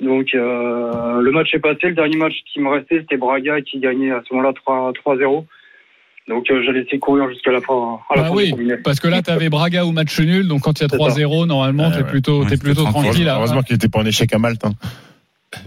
[0.00, 1.88] Donc, euh, le match est passé.
[1.88, 5.44] Le dernier match qui me restait, c'était Braga qui gagnait à ce moment-là 3 3-0.
[6.28, 7.98] Donc, euh, j'ai laissé courir jusqu'à la fin.
[8.08, 10.62] À la Ah fin oui, parce que là, tu avais Braga ou match nul, donc
[10.62, 13.28] quand il y a 3-0, normalement, t'es plutôt, t'es plutôt tranquille.
[13.28, 14.64] Heureusement qu'il n'était pas en échec à Malte.
[14.64, 14.72] hein.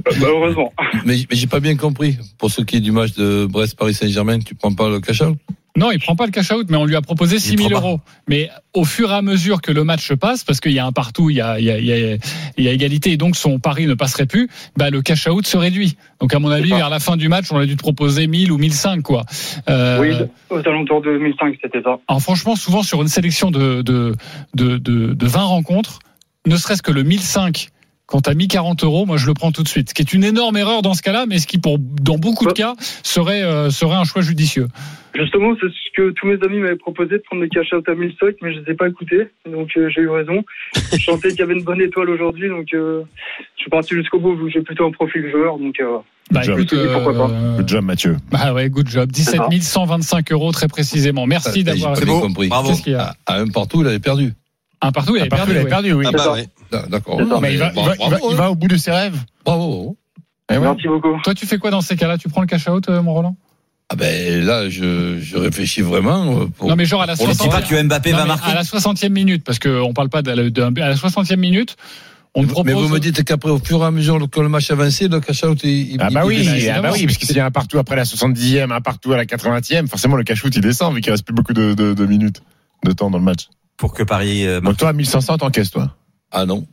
[0.06, 0.72] Bah, heureusement.
[1.06, 2.18] Mais, mais j'ai pas bien compris.
[2.38, 5.38] Pour ce qui est du match de Brest-Paris-Saint-Germain, tu prends pas le cash-out
[5.76, 7.86] Non, il prend pas le cash-out, mais on lui a proposé 6 000 prend pas.
[7.88, 8.00] euros.
[8.30, 10.86] Mais au fur et à mesure que le match se passe, parce qu'il y a
[10.86, 12.18] un partout, il y a, il y a, il y a,
[12.58, 15.58] il y a égalité, et donc son pari ne passerait plus, bah, le cash-out se
[15.58, 15.98] réduit.
[16.22, 18.54] Donc à mon avis, vers la fin du match, on a dû te proposer 1000
[18.54, 19.26] ou 1005, quoi.
[19.70, 20.12] Euh, Oui,
[20.50, 22.00] aux alentours de 2005, c'était ça.
[22.08, 24.16] Alors franchement, souvent sur une sélection de, de,
[24.54, 26.00] de, de, de 20 rencontres,
[26.46, 27.70] ne serait-ce que le 1005,
[28.06, 29.90] quand t'as mis 40 euros, moi je le prends tout de suite.
[29.90, 32.46] Ce qui est une énorme erreur dans ce cas-là, mais ce qui, pour, dans beaucoup
[32.46, 32.74] de cas,
[33.04, 34.68] serait, euh, serait un choix judicieux.
[35.16, 38.36] Justement, c'est ce que tous mes amis m'avaient proposé de prendre le cash-out à 1005,
[38.42, 39.28] mais je ne les ai pas écoutés.
[39.50, 40.44] Donc, euh, j'ai eu raison.
[40.92, 43.04] Je sentais qu'il y avait une bonne étoile aujourd'hui, donc euh,
[43.56, 45.60] je suis parti jusqu'au bout, vu que j'ai plutôt un profil joueur.
[45.60, 45.98] Donc, euh,
[46.32, 47.28] Bah, je me écoute, suis dit, pourquoi pas.
[47.58, 48.18] Good job, Mathieu.
[48.32, 49.12] Bah ouais, good job.
[49.12, 51.28] 17 125 euros très précisément.
[51.28, 51.94] Merci d'avoir.
[52.00, 52.50] compris.
[52.88, 54.34] Y a À un partout, il avait perdu.
[54.88, 55.52] Un partout, il avait partout, perdu.
[55.54, 55.70] il avait ouais.
[55.70, 56.06] perdu, oui.
[56.08, 56.48] Ah bah ouais.
[56.90, 57.18] D'accord.
[57.42, 59.18] Mais il va- il va- il va- il va au bout de ses rêves.
[59.46, 59.98] Bravo.
[60.52, 60.60] Eh ouais.
[60.60, 61.20] Merci beaucoup.
[61.24, 62.18] Toi, tu fais quoi dans ces cas-là?
[62.18, 63.36] Tu prends le cash-out, euh, mon Roland?
[63.90, 66.42] Ah ben là, je, je réfléchis vraiment.
[66.42, 67.50] euh, Pour, Non, mais genre à la pour le 60e.
[67.52, 67.74] parti.
[67.74, 70.96] Non, mais À la 60e minute, parce qu'on parle pas de la, de- à la
[70.96, 71.76] 60e minute,
[72.34, 72.66] on propose.
[72.66, 75.20] Mais vous me dites qu'après, au fur et à mesure que le match avançait, le
[75.20, 77.52] cash-out, il, il- Ah bah oui, ah bah oui, parce que s'il y a un
[77.52, 81.02] partout après la 70e, un partout à la 80e, forcément le cash-out il descend vu
[81.02, 82.42] qu'il reste plus beaucoup de, de- de minutes
[82.86, 83.48] de temps dans le match.
[83.78, 84.46] Pour que Paris.
[84.46, 85.96] euh, Donc toi, à 1500, t'encaisses toi.
[86.32, 86.66] Ah non.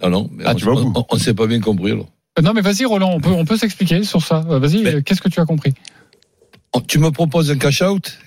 [0.00, 0.28] Ah non.
[0.32, 0.92] mais Ah, on, tu vas au bout.
[0.96, 1.92] on, on s'est pas bien compris.
[1.92, 2.08] alors.
[2.38, 4.44] Euh, Non, mais vas-y, Roland, on peut, on peut s'expliquer sur ça.
[4.50, 5.72] Euh, Vas-y, euh, qu'est-ce que tu as compris?
[6.72, 8.18] On- Tu me proposes un cash-out,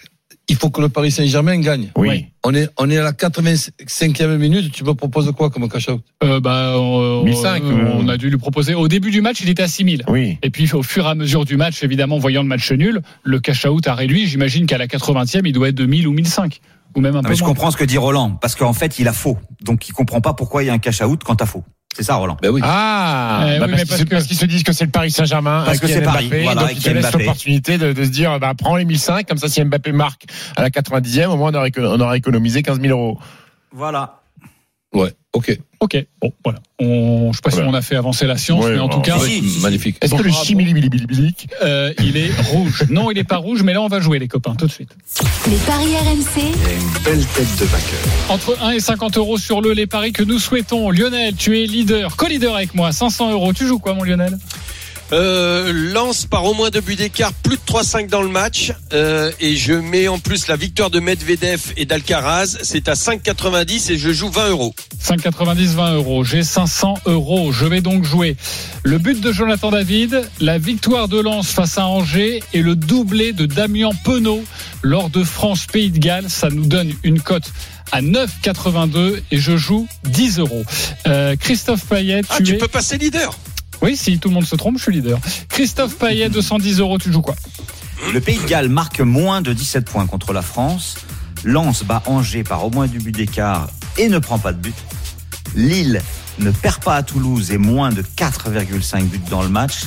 [0.47, 1.91] il faut que le Paris Saint-Germain gagne.
[1.97, 2.27] Oui.
[2.45, 6.39] On est, on est à la 85e minute, tu me proposes quoi comme cash-out euh,
[6.39, 7.91] bah, on, 1005, on- euh.
[7.95, 8.73] on a dû lui proposer.
[8.73, 10.03] Au début du match, il était à 6000.
[10.07, 10.37] Oui.
[10.41, 13.39] Et puis, au fur et à mesure du match, évidemment, voyant le match nul, le
[13.41, 14.25] cash-out a réduit.
[14.27, 16.61] J'imagine qu'à la 80e, il doit être de 1000 ou 1005.
[16.97, 18.97] Ou même un Non, peu mais je comprends ce que dit Roland, parce qu'en fait,
[18.99, 19.37] il a faux.
[19.61, 21.63] Donc, il comprend pas pourquoi il y a un cash-out quand t'as faux.
[21.95, 22.37] C'est ça, Roland.
[22.41, 22.59] Ben oui.
[22.63, 24.73] Ah, Eh bah oui, parce mais qu'ils parce se- que- parce qu'ils se disent que
[24.73, 27.11] c'est le Paris Saint-Germain, Parce avec que c'est Paris, Mbappé, voilà, donc ils te laissent
[27.13, 30.23] l'opportunité de, de se dire, bah prends les 1005, comme ça si Mbappé marque
[30.55, 33.19] à la 90e, au moins on aura, éco- on aura économisé 15 000 euros.
[33.71, 34.16] Voilà.
[34.97, 35.57] Ouais, ok.
[35.79, 36.59] Ok, bon, voilà.
[36.79, 38.95] On, je sais pas si on a fait avancer la science, Ouais, mais en bon,
[38.95, 39.59] tout cas, si.
[39.61, 39.97] Magnifique.
[40.01, 40.43] Est-ce que le Bravo.
[40.45, 42.85] chimilibilibilibilic euh, il est rouge.
[42.89, 44.89] Non, il est pas rouge, mais là, on va jouer, les copains, tout de suite.
[45.47, 47.99] Les paris RMC, Il a une belle tête de vainqueur.
[48.29, 50.89] Entre 1 et 50 euros sur le, les paris que nous souhaitons.
[50.89, 53.53] Lionel, tu es leader, co-leader avec moi, 500 euros.
[53.53, 54.35] Tu joues quoi, mon Lionel
[55.13, 58.73] Euh, lance par au moins deux buts d'écart, plus de 3-5 dans le match.
[58.91, 62.57] Euh, et je mets en plus la victoire de Medvedev et d'Alcaraz.
[62.63, 64.75] C'est à 5,90 et je joue 20 euros.
[65.01, 66.23] 5,90, 20 euros.
[66.25, 67.53] J'ai 500 euros.
[67.53, 68.35] Je vais donc jouer
[68.83, 73.31] le but de Jonathan David, la victoire de Lens face à Angers et le doublé
[73.31, 74.43] de Damien Penaud
[74.81, 76.29] lors de France-Pays de Galles.
[76.29, 77.49] Ça nous donne une cote
[77.93, 80.63] à 9,82 et je joue 10 euros.
[81.07, 82.57] Euh, Christophe Payet, Ah, tu, tu es...
[82.57, 83.37] peux passer leader.
[83.81, 85.19] Oui, si tout le monde se trompe, je suis leader.
[85.49, 87.35] Christophe Payet, 210 euros, tu joues quoi?
[88.13, 90.95] Le Pays de Galles marque moins de 17 points contre la France.
[91.43, 94.75] Lens bat Angers par au moins du but d'écart et ne prend pas de but.
[95.55, 96.01] Lille
[96.39, 99.83] ne perd pas à Toulouse et moins de 4,5 buts dans le match.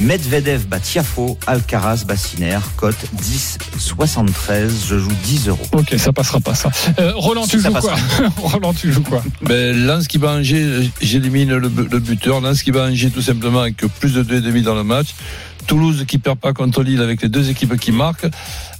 [0.00, 4.68] Medvedev bat Tiafo, Alcaraz bat Sinner, cote 10,73.
[4.88, 5.66] Je joue 10 euros.
[5.72, 6.70] Ok, ça passera pas ça.
[6.98, 7.94] Euh, Roland, tu Ça joues quoi
[8.36, 12.40] Roland, tu joues quoi Ben, Lens qui va Angers, j'élimine le, bu- le buteur.
[12.40, 15.08] Lens qui va Angers tout simplement avec plus de 2,5 dans le match.
[15.66, 18.26] Toulouse qui perd pas contre Lille avec les deux équipes qui marquent.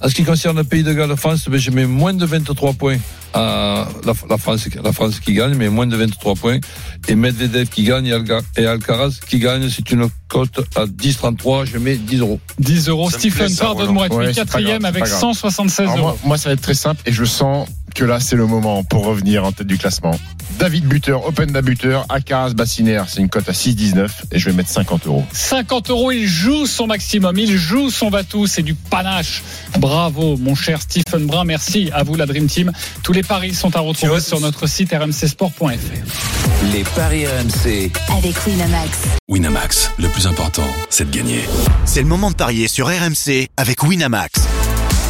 [0.01, 2.97] En ce qui concerne le pays de Galles-France, ben, je mets moins de 23 points
[3.33, 6.59] à la, la, France, la France qui gagne, mais moins de 23 points.
[7.07, 11.65] Et Medvedev qui gagne et, Alga, et Alcaraz qui gagne, c'est une cote à 10,33.
[11.65, 12.39] Je mets 10 euros.
[12.59, 13.09] 10 euros.
[13.09, 15.97] Stephen, pardonne-moi, tu es quatrième avec 176 euros.
[15.97, 18.83] Moi, moi, ça va être très simple et je sens que là, c'est le moment
[18.83, 20.17] pour revenir en tête du classement.
[20.59, 24.55] David Buteur, Open da Buteur, Alcaraz Bassinaire, c'est une cote à 6,19 et je vais
[24.55, 25.23] mettre 50 euros.
[25.31, 29.43] 50 euros, il joue son maximum, il joue son batou, c'est du panache.
[29.79, 32.71] Bravo, mon cher Stephen Brun, merci à vous la Dream Team.
[33.03, 36.71] Tous les paris sont à retrouver sur notre site rmcsport.fr.
[36.71, 38.97] Les paris RMC avec Winamax.
[39.27, 41.41] Winamax, le plus important, c'est de gagner.
[41.85, 44.47] C'est le moment de parier sur RMC avec Winamax.